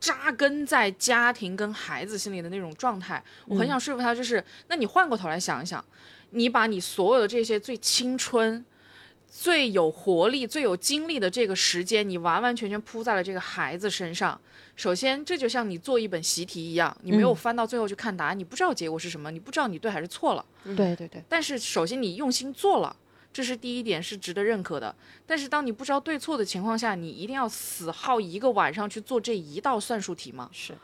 [0.00, 3.22] 扎根在家庭跟孩子心里的那种状态。
[3.44, 5.84] 我很想说服他，就是那你换过头来想一想。
[6.36, 8.62] 你把你所有的这些最青春、
[9.26, 14.38] 最有活力、最有精力的这个时间，你完完全全扑在了这个孩子身上。
[14.76, 20.44] 首先，这就像你做一本习题一样，你没有翻到最后去看答案，你不知道结果是什么，你不知道你对还是错了。
[20.62, 21.22] 对对对。
[21.26, 22.94] 但是，首先你用心做了，
[23.32, 24.94] 这是第一点，是值得认可的。
[25.26, 30.50] 但是，当你不知道对错的情况下，你一定要死耗一个晚上去做这一道算术题吗？
[30.52, 30.74] 是。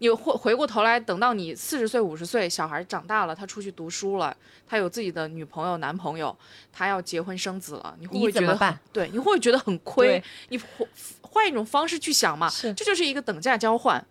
[0.00, 6.36] 你回回过头来，等到你四十岁、五十岁，小孩长大了，他出去读书了，他有自己的女朋友、男朋友，
[6.72, 8.78] 他要结婚生子了，你会不会觉得？
[8.92, 10.22] 对，你会不会觉得很亏？
[10.50, 10.88] 你换
[11.20, 14.04] 换一种方式去想嘛，这就是一个等价交换。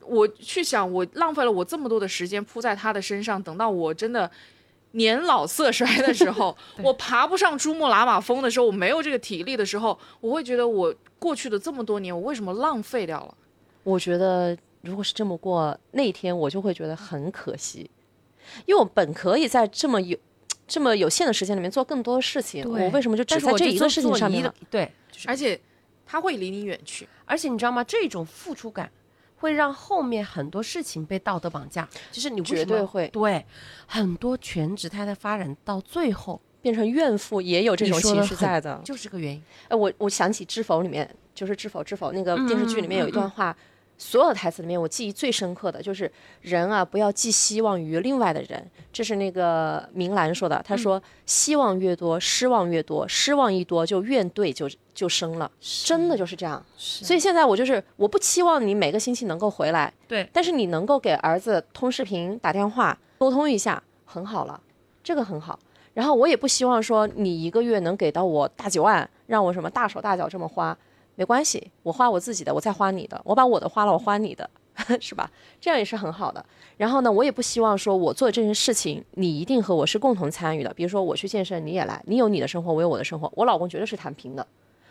[0.00, 4.28] 我去想，我浪费了我这么多的时间扑在他的身上，等到我真的
[4.90, 13.34] 年老色衰的时候， 我爬不上珠穆朗玛峰的时候，我没有这个体力的时候，我会觉得我过去的这么多年，我为什么浪费掉了？
[13.84, 14.58] 我觉得。
[14.86, 17.90] 如果是这么过，那一天我就会觉得很可惜，
[18.64, 20.16] 因为我本可以在这么有
[20.66, 24.50] 这么有限的时间里面做更多的事情，我为什么就只在这一个事情上面？
[24.70, 24.90] 对，
[25.26, 25.60] 而且
[26.06, 27.82] 他会离你远去，而且你知道吗？
[27.84, 28.90] 这种付出感
[29.36, 33.44] 会让后面很多事情被道德绑架，就是你绝对会对
[33.86, 36.40] 很多全职太太发展到最后。
[36.62, 39.40] 变成怨妇，也有这种情绪在的，就是这个原因。
[39.68, 43.56] 哎，我我想起《知否》里面，就是《知否》《知否》那个电视剧里面有一段话。
[43.98, 46.10] 所有的台词里面，我记忆最深刻的就是
[46.42, 48.70] 人啊，不要寄希望于另外的人。
[48.92, 56.64] 这是那个明兰说的，他说：“希望越多，失望越多，失望一多，就怨怼就就生了。”真的就是这样。
[56.76, 64.60] 所以现在我就是，我不期望你每个星期能够回来，对，但是你能够给儿子通视频、打电话沟通一下，很好了，
[65.02, 65.58] 这个很好。
[65.94, 70.76] 然后我也不希望说你一个月能给到我大几万，让我什么大手大脚这么花。
[71.16, 74.48] 没关系，我花我自己的，我再花你的，我把我的花了，我花你的，
[75.00, 75.30] 是吧？
[75.60, 76.44] 这样也是很好的。
[76.76, 80.72] 然后呢，我也不希望说我做这件事情，你一定和我是共同参与的。
[80.74, 83.32] 比如说我去健身，你也来，你有你的生活，我有我的生活。
[83.34, 84.46] 我老公绝对是躺平的，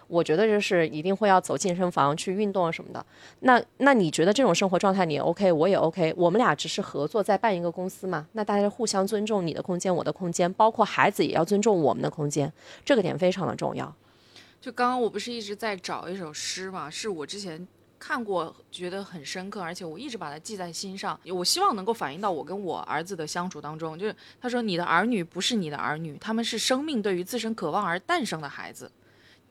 [0.08, 3.06] 我觉得就是一定会要走健身房去运动啊什么的。
[3.42, 8.28] 那那你觉得这种生活状态你 OK，我也 OK，我们俩只是合作在办一个公司嘛？
[8.32, 12.52] 那大家互相尊重你的空间，我的空间，包括孩子也要尊重我们的空间，
[12.84, 13.94] 这个点非常的重要。
[14.62, 17.68] 就刚刚我不是一直在找一首诗嘛，是我之前
[18.00, 21.20] 看过，觉得很深刻，而且我一直把它记在心上。
[21.26, 23.98] 我希望能够反映到我跟我儿子的相处当中。
[23.98, 28.92] 就是他说：“你的儿女不是你的儿女，他们是生命对于自身渴望而诞生的孩子，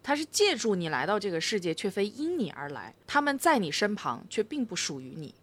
[0.02, 2.94] 他是借助你来到这个世界，却非因你而来。
[3.06, 5.34] 他们在你身旁，却并不属于你。”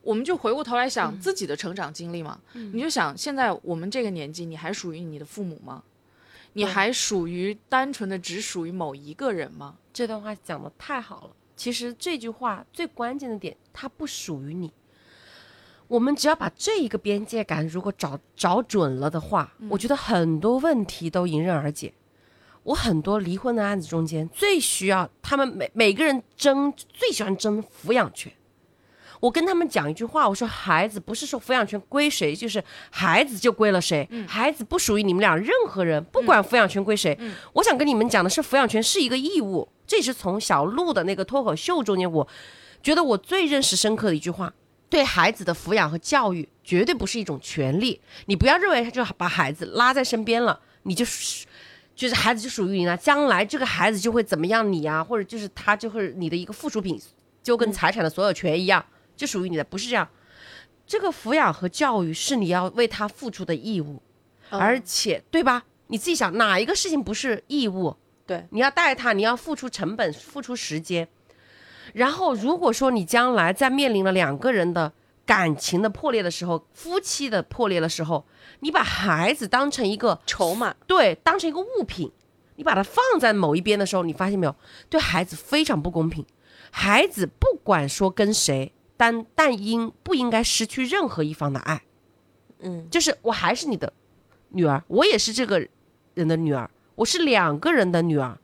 [0.00, 5.82] 我们就回过头来想自己的成长经历嘛，你就想现在我们这个年纪，你还属于你的父母吗？
[6.54, 9.76] 你还属于单纯的只属于某一个人吗？
[9.92, 11.30] 这段话讲的太好了。
[11.56, 14.72] 其实这句话最关键的点，它不属于你。
[15.88, 21.94] 我们只要把这一个边界感如果找找准了的话，我觉得很多问题都迎刃而解。
[22.64, 28.30] 我很多离婚的案子中间，最需要他们每每个人争，最喜欢争抚养权。
[29.20, 37.18] 我跟他们讲一句话，我说孩子不是说抚养权归谁，就是孩子就归了谁，孩子不属于你们俩任何人，不管抚养权归谁。
[37.54, 42.28] 我想跟你们讲的是，抚养权是一个义务，这是从小鹿的那个脱口秀中间，我
[42.82, 44.52] 觉得我最认识深刻的一句话：
[44.88, 51.44] 对孩子的抚养和教育绝对不是一种权利，你不要认为他就把孩子拉在身边了，你就是
[51.96, 57.00] 就是孩子就属于你了，将来这个孩子就会怎么样你啊，或者就是他就会你的一个附属品，
[57.42, 58.84] 就跟财产的所有权一样。
[59.18, 60.08] 就属于你的，不是这样。
[60.86, 64.00] 这个抚养和教育是你要为他付出的义务，
[64.48, 65.64] 而且，对吧？
[65.88, 67.94] 你自己想，哪一个事情不是义务？
[68.24, 71.06] 对，你要带他，你要付出成本，付出时间。
[71.92, 74.92] 然后，如果说你将来在面临了两个人的
[75.26, 78.26] 感情的破裂的时候，夫妻的破裂的时候，
[78.60, 82.10] 你把孩子当成一个筹码，对，当成一个物品，
[82.56, 84.56] 你把它放在某一边的时候，你发现没有？
[84.88, 86.24] 对孩子非常不公平。
[86.70, 88.72] 孩子不管说跟谁。
[88.98, 91.80] 但但应不应该失去任何一方的爱？
[92.58, 93.90] 嗯，就是我还是你的
[94.50, 95.66] 女儿，我也是这个
[96.14, 98.36] 人的女儿，我是两个人的女儿，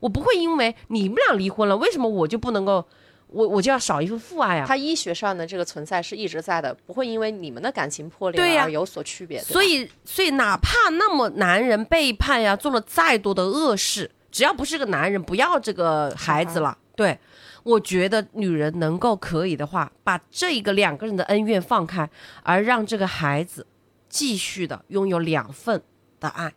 [0.00, 2.86] 我不会因为你们俩离婚了，为什么我就不能够，
[3.28, 4.66] 我我就要少一份父爱啊？
[4.66, 9.40] 他医学上的这个存在是一直在的，不会因为你们的感情破裂而有所区别。
[9.40, 17.18] 所以，所以哪怕那么男人背叛呀，做了再多的恶事，只要不是个男人，不要这个孩子了，对。
[17.64, 22.08] 我觉得女人能够可以的话，把这个两个人的恩怨放开，
[22.42, 23.66] 而让这个孩子
[24.08, 25.82] 继续的拥有两份
[26.20, 26.54] 的爱。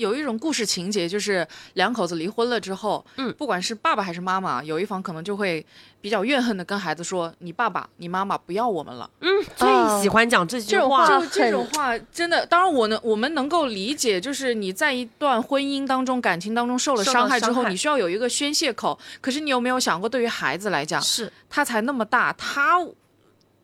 [0.00, 5.64] 有一种故事情节，就是两口子离婚了之后，嗯，不管是爸爸还是妈妈，有一方可能就会
[6.00, 12.46] 比较怨恨的跟孩子说：“你爸爸、你妈妈不要我们了。”嗯，最喜欢讲这句话，就这种话真的。
[12.46, 18.98] 当然，我能我们能够理解，就是你在一段婚姻当中、感情当中受了伤害之后，你需要有一个宣泄口。
[19.20, 22.78] 可是你有没有想过，对于孩子来讲，是他才那么大，他。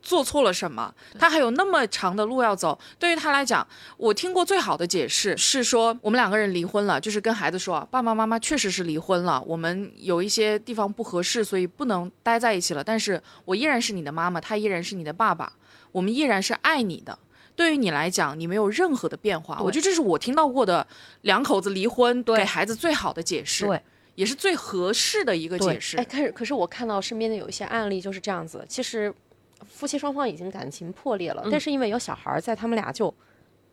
[0.06, 0.94] 做错了什么？
[1.18, 2.78] 他还有那么长的路要走。
[2.96, 12.84] 对于他来讲，我听过最好的解释是说，我们两个人离婚了，就是跟孩子说，爸爸妈妈确实是离婚了，我们有一些地方不合适，所以不能待在一起了。
[12.84, 15.52] 但是我依然是你的妈妈，他依然是你的爸爸，
[15.90, 17.18] 我们依然是爱你的。
[17.56, 19.60] 对于你来讲，你没有任何的变化。
[19.60, 20.86] 我觉得这是我听到过的
[21.22, 23.82] 两口子离婚给孩子最好的解释，对，
[24.14, 25.96] 也是最合适的一个解释。
[25.96, 29.12] 哎，可是可是我看到身边的有一些案例就是这样子，其实。
[29.64, 33.12] 夫妻双方已经感情破裂了，但是因为有小孩在，他们俩就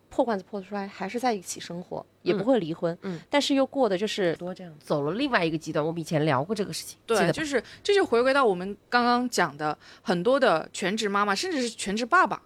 [0.08, 2.96] 破罐子破摔，还是在一起生活，也不会离婚。
[3.02, 5.84] 嗯，但是又过的就是多这样，走了另外一个极端。
[5.84, 12.42] 我们以前聊过这个事情，对，就是这就回归到我们刚刚讲的，很多的全职妈妈，甚至是全职爸爸、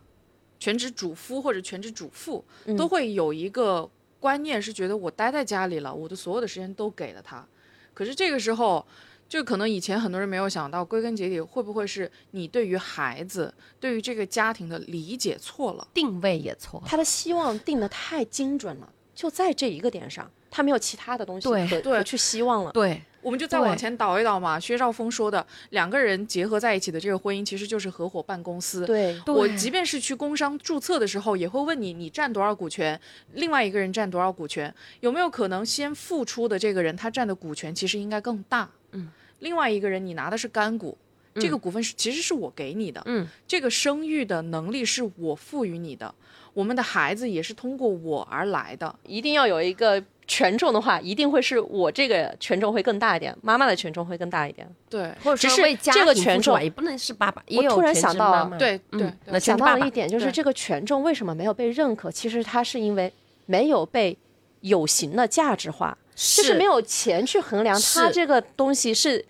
[0.59, 2.45] 全职主夫或者全职主妇，
[2.77, 7.47] 都会有一个观念，是觉得我待在家里了，我的所有的时间都给了他，
[7.95, 8.85] 可是这个时候。
[9.29, 18.93] 就可能以前很多人没有想到，归根结底会不会是你对于孩子、对于这个家庭的理解错了，定位也错，他的希望定的太精准了。
[19.15, 22.73] 就在这一个点上，他没有其他的东西可可去希望了。
[22.73, 23.03] 对。
[23.21, 24.61] 我们就再往前倒一倒嘛。
[24.61, 28.87] 薛兆丰说的，两个人结合在一起的这个婚姻，其实就是合伙办公司。
[28.87, 32.99] 对，我即便是去工商注册的时候，也会问你，你占多少股权，
[33.35, 38.71] 另外一个人占多少股权，有没有可能先付出的这个人他占的股权其实应该更大？
[38.93, 39.11] 嗯，
[39.41, 40.97] 另外一个人你拿的是干股，
[41.35, 43.03] 这个股份是其实是我给你的。
[43.07, 46.15] 嗯，这个生育的能力是我赋予你的，
[46.55, 50.03] 我们的孩子也是通过我而来的，一定要有一个。
[50.31, 54.69] 权重的话，一定会是我这个权重会更大一点，妈妈的权重会更大一点。
[54.91, 57.43] 对，或者是这个权重也不能是爸爸。
[57.49, 62.11] 我突然想到，对对，想到了一点，就是这个权重为什么没有被认可？
[62.11, 63.11] 其实它是因为
[63.47, 64.15] 没有被
[64.61, 69.25] 有形的价值化，就是没有钱去衡量它这个东西是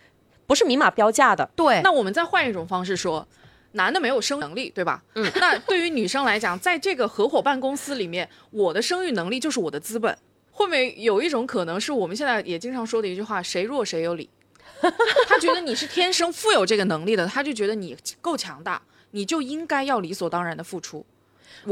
[0.47, 1.49] 不是明码标价的。
[1.55, 3.29] 对，那我们再换一种方式说，
[3.73, 5.03] 男的没有生能力，对吧？
[5.15, 10.17] 嗯， 那对于女生来讲，在这个合伙办公司里面，我的生育能力就是我的资本。
[10.51, 14.29] 会不会有一种可能是我们现在也经常说的一句话：谁弱谁有理？
[15.29, 18.81] 他觉得你是天生富有这个能力的，他就觉得你够强大，
[19.13, 21.05] 你就应该要理所当然的付出。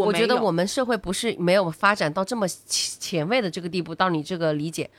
[0.05, 4.91] 我觉得我们社会不是没有发展到这么前卫的这个地步，到你这个理解，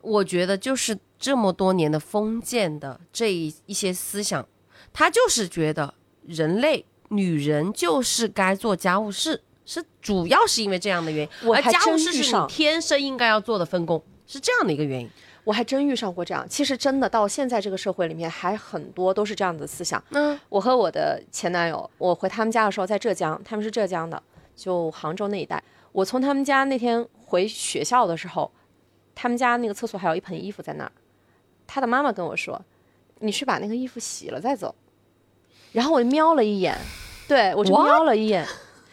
[0.00, 4.46] 我觉得就是这么多年的封建的这一一些思想，
[4.92, 5.94] 他就是觉得
[6.26, 9.42] 人类女人就是该做家务事。
[9.66, 15.08] 是主要是因为这样的原因，而家务事是你天生应该要做的分工，是这样的一个原因。
[15.44, 20.02] 我还真遇上过这样，其实真的到现在这个社会里面还很多都是这样的思想。
[20.10, 24.20] 嗯，我和我的前男友，我回他们家的时候在浙江，他们是浙江的，
[24.60, 25.62] 就杭州那一带。
[25.92, 28.52] 我从他们家那天回学校的时候，
[29.14, 30.92] 他们家那个厕所还有一盆衣服在那儿，
[31.66, 32.60] 他的妈妈跟我说
[33.20, 34.74] ：“你去把那个衣服洗了再走。”
[35.72, 36.78] 然后我就瞄了一眼，
[37.26, 38.46] 对我就瞄了一眼。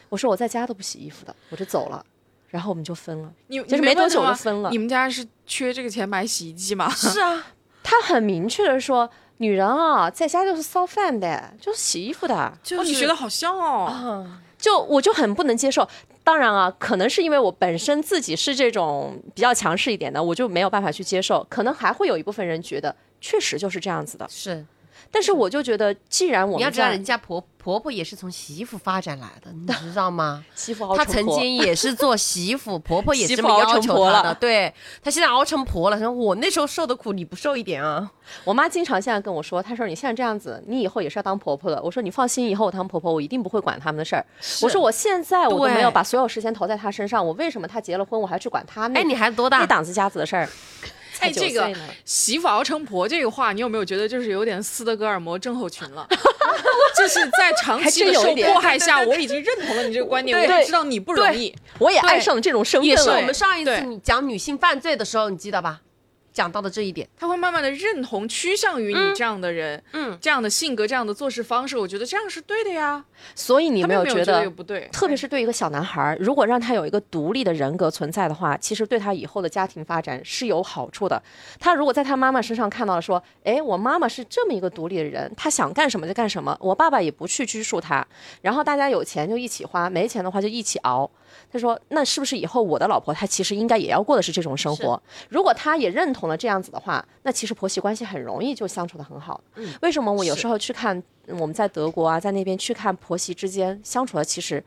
[0.09, 2.03] 我说我在家都不洗衣服的，我就走了，
[2.47, 3.33] 然后我们就分了。
[3.47, 4.69] 你就是没多久就分了。
[4.69, 6.89] 你们家是缺这个钱买洗衣机吗？
[6.95, 7.45] 是啊，
[7.83, 12.35] 他很明确的说，女人啊，在家就是烧饭的，就是洗衣服的。
[12.35, 14.25] 哦，你学的好像哦。
[14.67, 15.87] 就我就很不能接受。
[16.25, 21.45] 当然啊，可能是因为我本身自己是这种比较强势一点的，我就没有办法去接受。
[21.49, 24.27] 可能还会有一部分人觉得，确实就是这样子的。
[24.29, 24.65] 是。
[25.11, 30.43] 但是我就觉得，既然我们你要知道，人家婆婆婆也是从洗衣服发展来的，你知道吗？
[30.55, 34.33] 媳妇熬成婆，她曾经也是做媳妇，婆婆也这么要求她的。
[34.35, 35.97] 对，她现在熬成婆了。
[35.97, 38.09] 说我那时候受的苦，你不受一点啊？
[38.43, 41.81] 我妈经常现在跟我说，她说你现在这样子，你以后也是要当婆婆的。
[41.81, 44.25] 我说你放心，以后我当婆婆，我一定不会管他们的事儿。
[44.61, 48.99] 我说我现在我都没有把所有时间投在她身上，我为什么她结了婚，我还去管她那？
[48.99, 49.63] 哎，你孩子多大？
[49.63, 50.47] 一档子家子的事儿。
[51.19, 51.73] 哎，这个
[52.05, 56.07] 媳妇熬成婆这个话，你有没有觉得就是有点斯德哥尔摩症候群了？
[56.97, 65.81] 就是在长期的受迫害下，我已经认同了你这个观点，我也知道你不容易，我也爱上了这种生也是我们上一次你讲女性犯罪的时候，你记得吧？
[66.37, 73.03] 讲到的这一点，他会慢慢的认同、趋向于你这样的人，嗯，这样的性格、这样的做事方式，我觉得这样是对的呀。
[73.33, 74.87] 所以你没有觉得不对？
[74.91, 81.19] 特别是对一个小男孩，如果让他有一个独立的人格存在的话，其实对他以后的家庭发展是有好处的。
[81.59, 88.05] 他如果在他妈妈身上看到了说，哎，我妈妈是这么一个独立的人，她想干什么就干什么，我爸爸也不去拘束他，
[88.43, 91.09] 然后大家有钱就一起花，没钱的话就一起熬。
[91.51, 95.01] 他说：“那是不是以后我的老婆她其实应该也要过的是这种生活？
[95.29, 99.41] 如果他也认同了这样子的话，那其实婆媳关系很容易就相处的很好。
[99.81, 104.63] 为什么我有时候去看我们在德国啊，在那边去看婆媳之间相处的，其实。”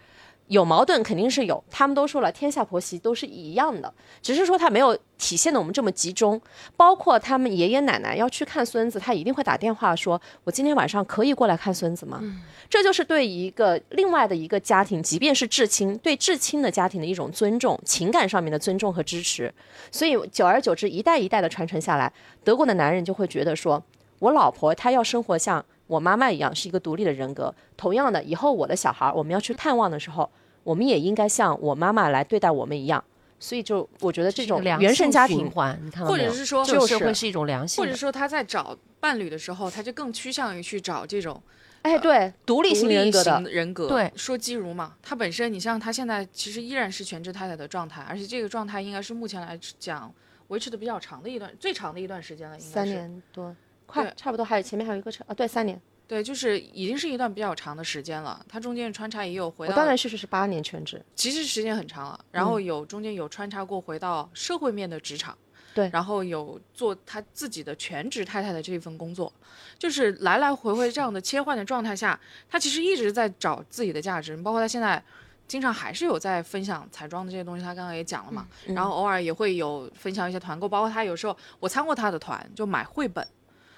[0.51, 6.41] 有矛盾肯定是有，他们都说了，天下婆媳都是一样的，只是说他没有体现的我们这么集中。
[6.77, 12.21] 包括他们爷爷奶奶要去看孙子，他一定会打电话说：“我今天晚上可以过来看孙子吗？”
[12.69, 19.55] 这就是对一个另外的一个家庭，即便是至亲，对至亲的家庭的一种尊重，情感上面的尊重和支持。
[19.93, 23.81] 所以久而久之，一代一代的传承下来，德国的男人就会觉得说
[24.19, 27.55] ：“我老婆她要生活像我妈妈一样，是一个独立的人格。
[27.77, 30.29] 同样的，以后我的小孩我们要去探望的时候。”
[30.63, 33.03] 我们也应该像我妈妈来对待我们一样，
[33.39, 37.27] 所以就我觉得这种原生家庭，或者是说就是会是。
[37.27, 41.41] 一种良性，或者说他在找伴侣的时候，他就更趋向于去找这种，
[41.83, 43.43] 哎，对，独立型人格的。
[43.43, 43.87] 人格。
[43.87, 50.13] 对，说基如嘛，他本身你像他现在其实依然是全职太太的状态，而且这个状态应该是目前来讲
[50.49, 52.73] 维持的比较长的一段，最长的一段时间了，应该是。
[52.73, 53.55] 三年多，
[53.87, 55.81] 快差不多，还有前面还有一个车啊，对，三年。
[56.11, 58.45] 对，就是已经是一段比较长的时间了。
[58.49, 62.25] 他中间穿插也有回到，断断续续是八年全职，其实时间很长了。
[62.33, 65.39] 然后有中间有穿插过回到社会面的职场，
[65.73, 69.33] 对，然后有做他自己的全职太太的这份工作，
[69.79, 74.37] 就是来来回回这样的切换的状态下，他其实一直在找自己的价值。
[74.39, 75.01] 包括他现在
[75.47, 83.25] 经常还是有在分享彩妆的这些东西，他刚刚也讲了嘛，然后偶尔也会有分享一些团购，包括他有时候我参过他的团，就买绘本，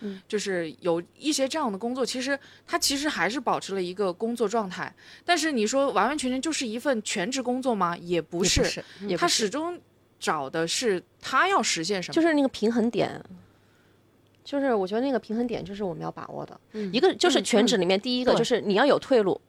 [0.02, 4.94] 嗯，就是有一些这样的工作，其实他其实还是保持了一个工作状态，
[5.24, 7.96] 但是你说完完全全就是一份全职工作吗？
[7.96, 8.84] 也不是，
[9.16, 9.78] 他始终
[10.20, 13.22] 找的是他要实现什么，就是那个平衡点。
[14.44, 16.60] 就是我觉得那个平衡点就是我们要把握的，
[16.92, 19.40] 一个就是全职里面第一个就是你要有退路，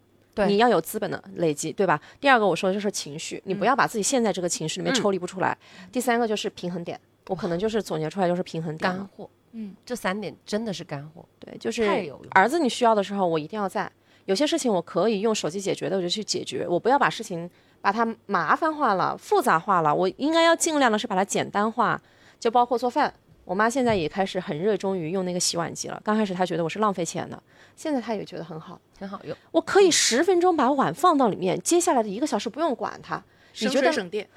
[0.48, 2.00] 你要有资本的累积，对吧？
[2.22, 5.58] 第二个我说的就是情绪，你不要把自己陷在这个情绪里面抽离不出来。
[5.92, 6.98] 第三个就是平衡点，
[7.28, 8.92] 我可能就是总结出来就是平衡点。
[8.92, 11.26] 干货，嗯，这三点真的是干货。
[11.40, 11.84] 对，就是
[12.32, 13.92] 儿子你需要的时候我一定要在，
[14.26, 17.50] 有些事情我可以用手机解决的我就去解决，我不要把事情
[17.82, 22.02] 把它麻烦化了、复杂化了，我应该要尽量的是把它简单化，
[22.40, 23.14] 就包括做饭。
[23.46, 26.02] 我妈现在也开始很热衷于用那个洗碗机了。
[26.04, 27.44] 刚开始她觉得我是浪费钱的，
[27.76, 29.36] 现在她也觉得很好，很好用。
[29.52, 33.22] 我可以十分钟把碗放到里面，接下来的一个小时不用管它。
[33.52, 34.28] 省水省电，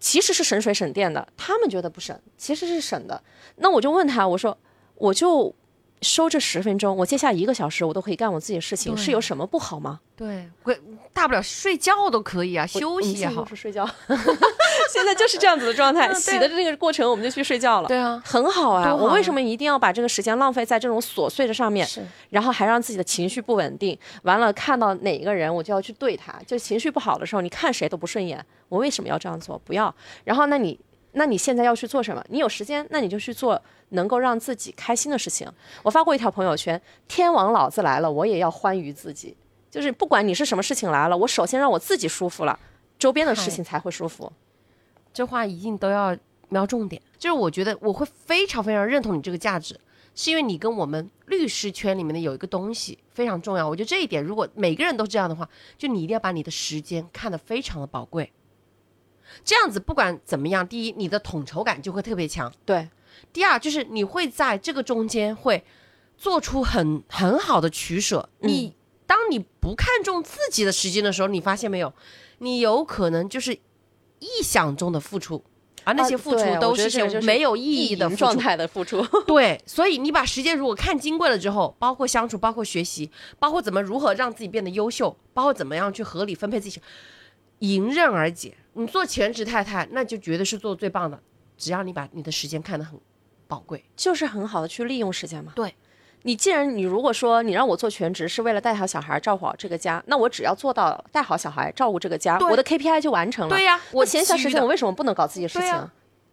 [0.00, 1.26] 其实是省水省电的。
[1.36, 3.22] 他们觉得不省，其实是省的。
[3.56, 4.56] 那我就问他，我说
[4.96, 5.54] 我就。
[6.02, 9.98] 收这十分钟，我接下来一个小时我都可以干我自己的事情，是有什么不好吗？
[10.14, 10.46] 对，
[11.14, 13.42] 大不了睡觉都可以啊，休息也好。
[13.46, 13.88] 是睡觉，
[14.92, 16.12] 现在就是这样子的状态。
[16.14, 17.88] 洗的这个过程，我们就去睡觉了。
[17.88, 18.94] 对啊，很好啊。
[18.94, 21.86] 我为什么一定要把这个时间浪费在这种琐碎的上面？
[21.86, 22.04] 是。
[22.30, 28.44] 然后还让自己的情绪不稳定，完了看到哪一个人我就要去对他，就情绪不好的时候，你看谁都不顺眼。
[28.68, 29.60] 我为什么要这样做？
[29.64, 29.94] 不要。
[30.24, 30.78] 然后那你。
[31.18, 32.22] 那你现在要去做什么？
[32.28, 33.58] 你有时间，那你就去做
[33.90, 35.50] 能够让自己开心的事情。
[35.82, 36.78] 我发过一条朋友圈
[37.08, 39.34] ：“天王老子来了，我也要欢愉自己。”
[39.72, 42.58] 就是不管你是什么事情来了，我首先让我自己舒服了，
[42.98, 44.30] 周边的事情才会舒服。
[45.16, 46.14] 这话一定都要
[46.50, 47.00] 瞄重点。
[47.16, 49.80] 就是我觉得我会非常非常认同你这个价值，
[50.14, 53.66] 是因为你跟我们律师圈里面的有一个东西非常重要。
[53.66, 55.48] 我觉得这一点，如果每个人都这样的话，
[55.78, 58.30] 就你一定要把你的时间看得非常的宝贵。
[59.42, 62.86] 这样子不管怎么样，第一，你的统筹感就会特别强，对；
[63.32, 65.64] 第二，就是你会在这个中间会
[66.18, 68.28] 做出很很好的取舍。
[68.40, 71.92] 你当你不看重自己的时间的时候，你发现没有，
[72.38, 73.58] 你有可能就是
[74.20, 75.42] 臆想中的付出，
[75.84, 79.06] 而那些付出都是没有意义的状态的付出。
[79.26, 86.80] 对，所以你把时间如果看金贵了之后，包括相处，包括学习，包括怎么如何让自己变得优秀，包括怎么样去合理分配自己，
[87.60, 88.56] 迎刃而解。
[88.74, 91.18] 你做全职太太，那就绝对是做最棒的。
[91.56, 92.98] 只要你把你的时间看得很
[93.48, 95.52] 宝贵，就是很好的去利用时间嘛。
[95.56, 95.74] 对，
[96.22, 103.54] 你既然你如果说你让我做全职是为了带好小孩、照顾好这个家，那我只要做到带好小孩、照顾这个家，我的 KPI 就完成了。
[103.54, 105.90] 对呀，我闲暇时间我为什么不能搞自己的事情？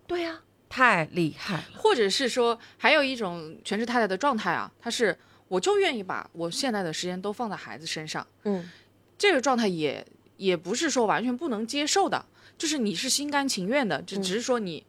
[0.08, 1.64] 对呀，太厉害。
[1.76, 5.18] 或者是说，还有一种全职太太的状态啊，她是
[5.48, 8.26] 我就愿意把我现在的时间都放在孩子身上。
[8.44, 8.70] 嗯，
[9.18, 10.06] 这个状态也
[10.38, 12.26] 也不是说完全不能接受的。
[12.58, 14.84] 就是你是心甘情愿的，就只是说你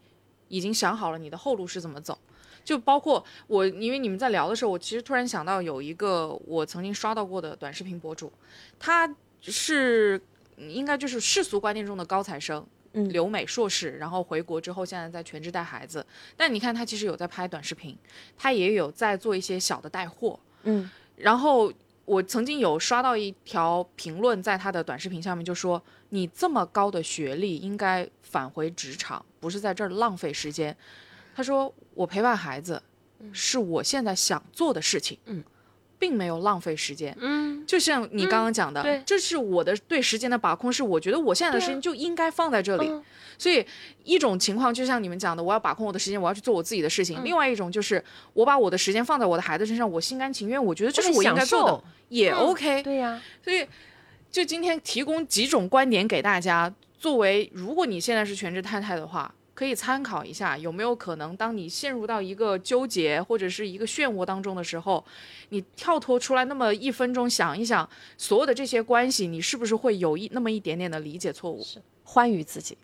[0.48, 2.18] 已经想好了你的后路是怎么走，
[2.64, 8.32] 就包括我，因为你们在聊的时候，我其实突然想到有一个我曾经刷到过的短视频博主，
[8.78, 9.08] 他
[9.42, 10.20] 是
[10.56, 16.04] 应该就是世俗观念中的高材生，嗯，留美硕士，然后回国之后现在在全职带孩子，
[16.36, 17.96] 但你看他其实有在拍短视频，
[18.36, 21.72] 他也有在做一些小的带货，嗯，然后。
[22.06, 30.76] 我曾经有刷到一条评论，在他的短视频下面就说：“你这么高的学历，应该返回职场，不是在这儿浪费时间。”
[31.34, 32.82] 他说：“我陪伴孩子，
[33.32, 35.42] 是我现在想做的事情。”嗯。
[35.96, 42.92] 并没有浪费时间，嗯，就像你刚刚讲的，对，这是我的对时间的把控，是我觉得我现在的时间就应该放在这里。
[43.38, 43.64] 所以
[44.02, 48.04] 一种情况就像你们讲的，我要把控我的时间，我要去做我自己的事情；，另外一种就是
[48.34, 52.82] 我把我的时间放在我的孩子身上，我心甘情愿，我觉得这是我应该做的，也 OK。
[52.82, 53.66] 对呀，所以
[54.30, 59.32] 就今天提供几种观点给大家，作为如果你现在是全职太太的话。
[59.54, 65.04] 可以参考一下，有没有可能，当你陷入到一个纠结或者是一个漩涡当中的时候，
[65.50, 71.62] 你跳脱出来那么一分钟，想一想所有的这些关系，你是不是会有一那么一点点的理解错误？
[71.62, 72.76] 是欢愉自己。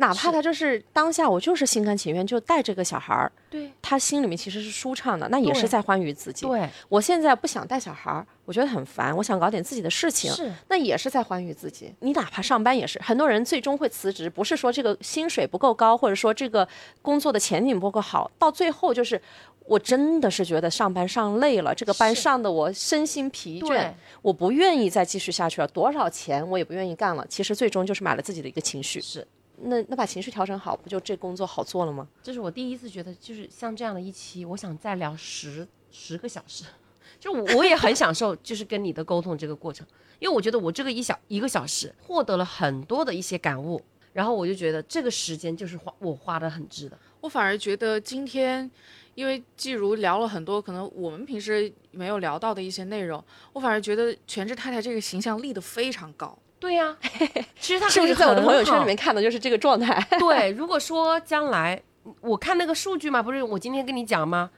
[0.00, 6.46] 哪怕他就是当下，我就是心甘情愿就带这个小孩儿，对他心里面其实是舒畅的，那也是在欢愉自己。
[6.46, 11.94] 对，我现在不想带小孩儿，我觉得很烦，我想搞点自己的事情，是，那也是在欢愉自己。
[12.00, 16.66] 你哪怕上班也是，很多人最终会辞职，不是说这个薪水不够高，或者说这个
[17.02, 19.20] 工作的前景不够好，到最后就是
[19.66, 27.26] 我真的是觉得上班上累了，这个班上的我身心疲倦，我不愿意再继续下去了，多少钱我也不愿意干了。
[27.28, 28.98] 其实最终就是买了自己的一个情绪。
[29.02, 29.28] 是。
[29.62, 32.06] 那那把情绪调整好，不就这工作好做了吗？
[32.22, 36.64] 这是我第一次觉得，就是像这样的一期，我想再聊十十个小时，
[37.20, 39.86] 就我也很享受，就是跟你的沟通这个过程，
[40.18, 43.80] 因为我觉得我这个一小一个小时获得了很多的一些感悟，
[44.12, 46.98] 然后我就觉得这个时间就是花我花的很值的。
[47.20, 48.70] 我反而觉得今天，
[49.14, 53.22] 因为季如聊了很多可能我们平时没有聊到的一些内容，
[53.52, 56.38] 我反而觉得全职太太这个形象立得非常高。
[56.60, 56.94] 对呀，
[57.58, 59.98] 其实他是不是在我的朋友圈里面看的就是这个状态？
[60.18, 61.80] 对，如果说将来
[62.20, 64.50] 我看那个数据嘛，不是我今天跟你讲吗？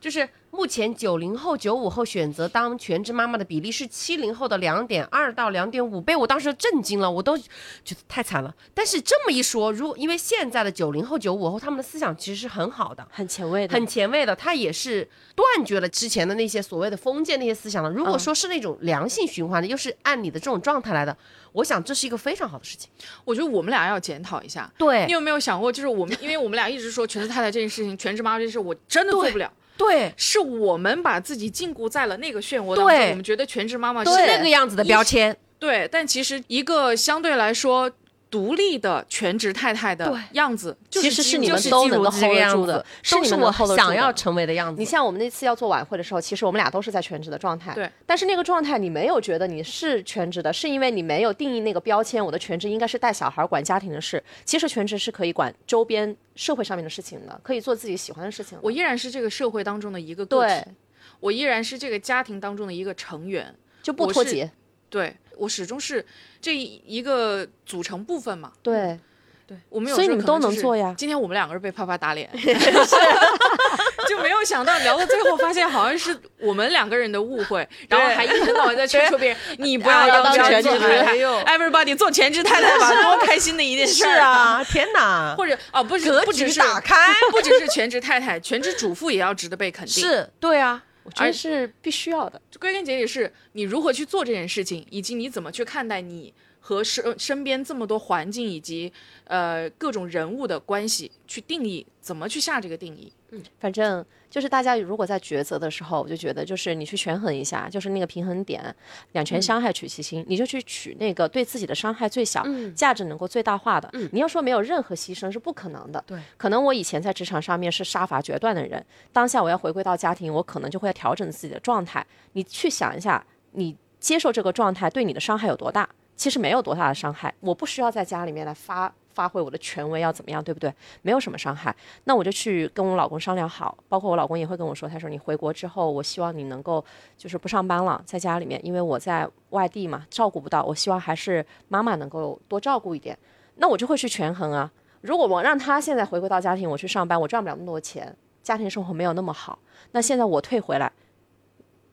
[0.00, 7.44] 就是目前九零后、九五后选择当全职妈妈的比例是七零后的两点二到两点五倍，我当时震惊了，我都觉
[7.84, 8.52] 得太惨了。
[8.72, 15.06] 但是这么一说，如因为现在的九零后、九五后他们的思想其实是很好的，很前卫的，很前卫的，他也是
[15.36, 17.90] 断绝了之前的那些所谓的封建那些思想了。
[17.90, 21.14] 如果说是那种良性循环的，又是按你的这种状态来的，
[21.52, 22.90] 我想这是一个非常好的事情。
[23.24, 29.52] 我觉得我们俩要检讨一下，对你有没有想过，就是我们，因为我们俩一直说全职太太这件事情，全职妈妈这件事，我真的做不了。
[29.80, 33.10] 对，是我们把自己禁锢在了那个漩涡当中。
[33.10, 35.34] 我们觉得全职妈妈是那个样子的标签。
[35.58, 37.90] 对，但其实一个相对来说
[38.30, 44.78] 独立的全职太太的样子，其实是你们都能够 hold 得住的，是你们想要成为的样子。
[44.78, 47.74] 你像我们那次要做晚会的时候，其实我们俩都是在全职的状态。
[47.74, 52.24] 对，但是那个状态你没有觉得你是全职的，是因为你没有定义那个标签。
[52.24, 54.22] 我的全职应该是带小孩、管家庭的事。
[54.44, 56.16] 其实全职是可以管周边。
[56.36, 58.56] 社会上面的事情的，可以做自己喜欢的事情。
[58.62, 60.70] 我依然是这个社会当中的一个个体，
[61.18, 64.50] 我依然是这个家庭当中的一个成员，就不脱节。
[64.88, 66.04] 对我始终是
[66.40, 68.52] 这一个组成部分嘛。
[68.62, 68.98] 对。
[69.46, 70.94] 对，我们所以你们都能做呀。
[70.96, 72.30] 今天我们两个人被啪啪打脸，
[74.08, 84.62] 就没有想到聊到最后，发现好像是我们两个人的误会，然后还一天到晚在劝说别人，你不要当全职太太，everybody 做全职太太吧，多开心的一件事啊！
[84.62, 90.00] 天哪，或者哦，不是，不只是打开，不只是全职太太，全职主妇也要值得被肯定。
[90.04, 92.40] 是对啊，我觉得是必须要的。
[92.58, 96.32] 归根结底是你如何去做这件事情，以及你怎么去看待你。
[96.62, 98.92] 和身身边这么多环境以及
[99.24, 103.10] 呃各种人物的关系去定义，怎么去下这个定义？
[103.30, 108.74] 嗯，反正就是大家如果在抉择的时候，我就觉得就是你去权衡一下，就是那个平衡点，
[109.12, 112.44] 两全相害取其轻，你就去取那个对自己的伤害最小、
[112.74, 113.88] 价值能够最大化的。
[113.92, 116.02] 嗯，你要说没有任何牺牲是不可能的。
[116.06, 122.04] 对，可能我以前在职场上面是杀伐决断的人，当下我要回归到家庭，我可能就会调整自己的状态。
[122.32, 125.88] 你去想一下，你接受这个状态对你的伤害有多大？
[126.16, 130.72] 其实没有多大的伤害，我不需要在家里面来发发挥我的权威，要怎么样，对不对？
[131.02, 136.82] 没有什么伤害，那我就去跟我老公商量好，包括我老公也会跟我说，他说你回国之后，我希望你能够
[137.18, 143.14] 就是不上班了，在家里面，因为我在外地嘛，照顾不到，我希望还是妈妈能够多照顾一点，
[143.56, 144.72] 那我就会去权衡啊。
[145.02, 149.58] 如果我让他现在回归到家庭，我去上班，我赚不了那么多钱，家庭生活没有那么好，
[149.92, 150.90] 那现在我退回来，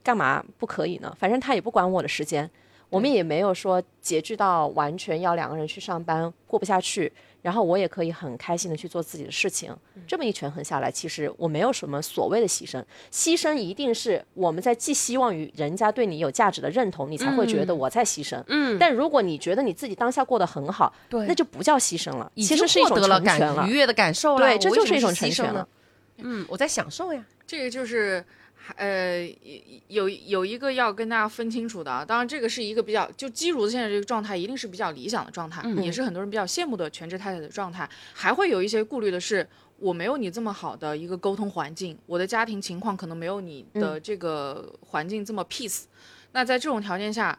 [0.02, 1.14] 干嘛不可以呢？
[1.20, 2.50] 反正他也不管我的时间。
[2.90, 7.12] 我们也没有说拮据到完全要两个人去上班过不下去，
[7.42, 9.76] 然后我也可以很开心的去做自己的事情。
[10.06, 12.82] 这么一权衡下来，其实我没有什么所谓的牺牲，
[13.12, 18.42] 牺牲一定是我们在寄希望于人家对你有价值的认同，你才会觉得我在牺牲。
[18.46, 24.46] 嗯，但如果你觉得你自己当下过得很好，对，那就不叫牺牲了，其实是一种成全了，愉悦的感受了。
[24.46, 25.68] 对，这就是一种成全了。
[26.18, 28.24] 嗯，我在享受呀，这个就是。
[28.76, 29.28] 呃，
[29.88, 37.88] 有有一个要跟大家分清楚的啊，当然这个是一个比较就基如的现在这个状态，一定是比较理想的状态，也是很多人比较羡慕的全职太太的状态。
[38.12, 39.46] 还会有一些顾虑的是，
[39.78, 45.84] 我没有你这么好的一个沟通环境，我的家庭情况可能没有你的这个环境这么 peace。
[46.32, 47.38] 那在这种条件下，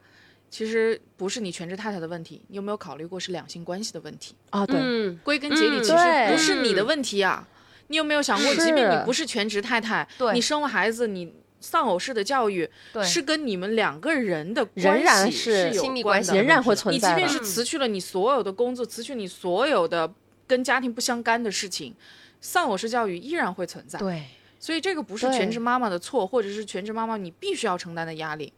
[0.49, 4.65] 其实不是你全职太太的问题，你有没有考虑过是两性关系的问题啊？
[4.65, 7.47] 对，归根结底其实不是你的问题啊。
[7.89, 12.69] 你有没有想过，即便你不是全职太太，你生了孩子，你丧偶式的教育
[13.03, 17.09] 是跟你们两个人的关系是亲密关系，仍然会存在。
[17.09, 20.09] 你即便是辞去了你所有的工作，辞去你所有的
[20.47, 21.93] 跟家庭不相干的事情，
[22.39, 23.99] 丧偶式教育依然会存在。
[23.99, 24.23] 对，
[24.59, 28.53] 所以这个不是全职妈妈的错，或者是全职妈妈你必须要承担的压力。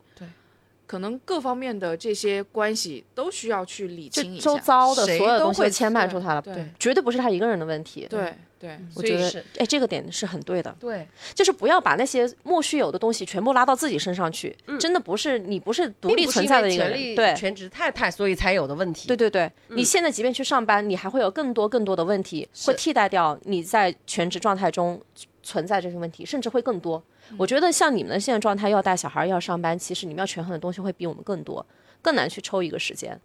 [0.91, 4.43] 对，可能各方面的这些关系都需要去理清一下。
[4.43, 8.05] 周遭的所有东西牵绊住他了，对，绝对不是他一个人的问题。
[8.09, 8.33] 对。
[8.61, 10.71] 对，我觉得，哎，这个点是很对的。
[10.79, 14.55] 对，就是不要把那些莫须有的东西全部拉到自己身上去。
[14.67, 19.07] 嗯，真的不是你不是独立存在的一个人，对，全职太太，所以才有的问题。
[19.07, 25.01] 对对对，你现在即便去上班，你还会有更多更多的问题，会替代掉你在全职状态中
[25.43, 27.01] 存在这些问题，甚至会更多。
[27.37, 31.65] 我觉得像你们的现在状态，要带小孩，要上班，其实你们要权衡的东西会比我们更多，
[32.01, 33.19] 更难去抽一个时间。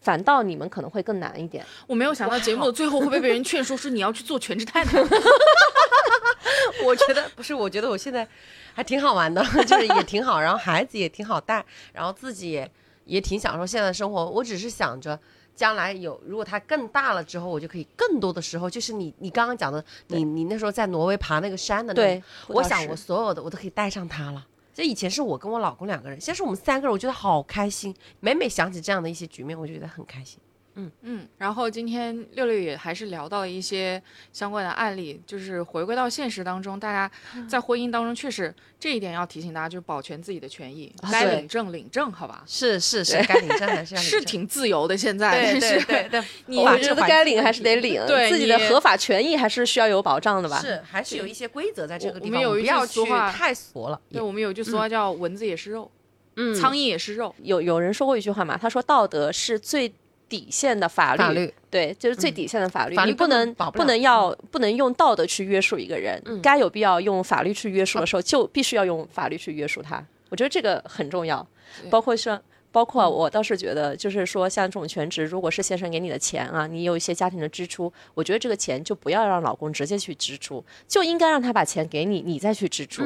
[0.00, 1.64] 反倒你们可能会更难一点。
[1.86, 5.00] 我没有想到节目的最后会不会被人劝说，是你要去做全职太太。
[6.84, 8.26] 我觉得不是，我觉得我现在
[8.74, 12.70] 还挺好玩的，就是也挺好，然后孩子也挺好带，然后自己也
[13.04, 14.28] 也挺享受现在的生活。
[14.28, 15.18] 我只是想着。
[15.58, 24.46] 将来有，如果他更大了之后，我就可以更多的时候，就是你你刚刚讲的，你你那时候在挪威爬那个山的那，对，我想我所有的我都可以带上它了。
[24.72, 27.92] 这以前是我跟我老公两个人，现在是我们三个人，我觉得好开心。
[28.20, 30.38] 每每想起这样的一些局面，我就觉得很开心。
[30.78, 34.00] 嗯嗯，然后今天六六也还是聊到了一些
[34.32, 37.10] 相关的案例，就是回归到现实当中，大家
[37.48, 42.44] 在婚姻当中确实这一点要提醒大家，就是保全自己的权益，该领证领证，好吧？
[42.46, 44.96] 是是是，该领证还是要 是挺自由的。
[44.96, 50.60] 现在对对对对， 你我觉得该领还是得领，对自己的合法权益还是需要有保障的吧？
[50.60, 54.00] 是，还是有一些规则在这个地方，我们有不要去太俗了。
[54.12, 55.90] 对，我们有句俗话叫“蚊子也是肉”，
[56.36, 57.34] 嗯，苍蝇也是肉。
[57.42, 59.92] 有有人说过一句话嘛，他说道德是最。
[60.28, 70.04] 底线的法律，对，就是最底线的法律，你不能不能要不能用道德去约束一个人，该有必要用法律去约束的时候，就必须要用法律去约束他。
[70.28, 71.46] 我觉得这个很重要，
[71.88, 72.38] 包括像，
[72.70, 83.02] 包括我倒是觉得，就是说像这种全职，如果是先生给你的钱啊，你有一些家庭的支出，我觉得这个钱就不要让老公直接去支出，就应该让他把钱给你，你再去支出。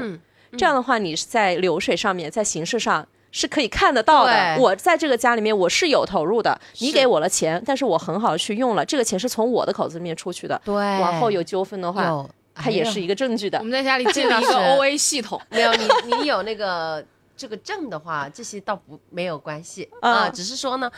[0.58, 3.06] 这样的话，你是在流水上面，在形式上。
[3.32, 4.56] 是可以看得到的。
[4.60, 6.56] 我在这个家里面，我是有投入的。
[6.78, 8.84] 你给我了钱，但是我很好的去用了。
[8.84, 10.60] 这个钱是从我的口子里面出去的。
[10.64, 13.58] 对，往后有纠纷的话，它也是一个证据的。
[13.58, 15.40] 我们在家里建立一个 O A 系统。
[15.48, 17.04] 没有你，你有那个
[17.36, 20.28] 这个证的话，这些倒不没有关系啊。
[20.28, 20.88] 只是说呢。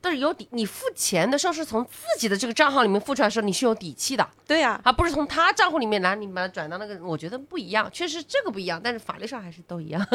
[0.00, 4.26] 但是有底，你付钱的时候是从自己的这个账号里面付出来的时候，你是有底气的。
[4.46, 7.90] 对呀，而不是从他账户里面拿，你把它转到那个，我觉得不一样。
[7.92, 10.06] 确实这个不一样，但是法律上还是都一样。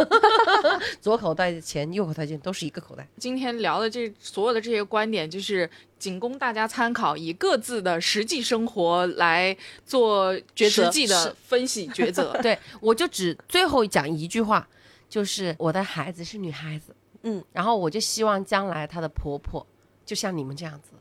[1.01, 3.05] 左口袋的钱，右口袋钱都是一个口袋。
[3.18, 5.69] 今天聊的这所有的这些观点，就是
[5.99, 9.55] 仅供大家参考，以各自的实际生活来
[9.85, 12.31] 做实际的分析抉择。
[12.41, 14.65] 对，我就只最后讲一句话，
[15.10, 19.68] 就是我的孩子是女孩子，嗯，然后我就希望将来她的婆婆。
[20.05, 20.91] 就像你们这样子，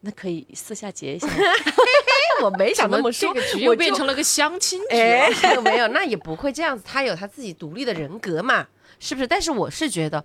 [0.00, 1.28] 那可以私下结一下。
[2.42, 4.96] 我没想那么说，这个局又变成了个相亲局。
[5.62, 6.82] 没有，那也不会这样子。
[6.86, 8.66] 她有她自己独立的人格嘛，
[8.98, 9.26] 是不是？
[9.26, 10.24] 但是我是觉得，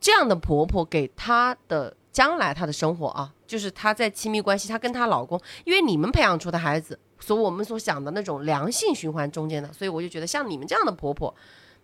[0.00, 11.34] 这样的婆婆给她的将来她的生活啊，就是她在亲密关系，她跟她老公，因为你们培养出的孩子，所我们所想的那种良性循环中间的，所以我就觉得像你们这样的婆婆。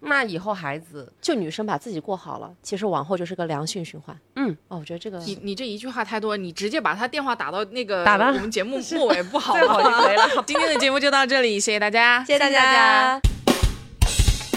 [0.01, 4.16] 那以后孩子就女生把自己过好了，其实往后就是个良性循环。
[4.36, 10.02] 嗯，哦，我觉得这个你你这一句话太多，你直接把他电话打到那个打我们节目末尾不好吗？
[10.02, 10.44] 可以了。
[10.47, 13.20] 今天的节目就到这里，谢谢大家，谢谢大家。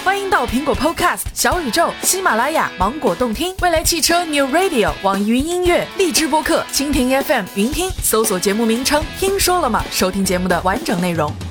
[0.03, 11.48] 欢迎到苹果 Podcast、小宇宙、喜马拉雅、芒果动听、未来汽车 New Radio、网易云音乐、荔枝播客、蜻蜓 FM、云听，搜索节目名称“听说了吗”，收听节目的完整内容。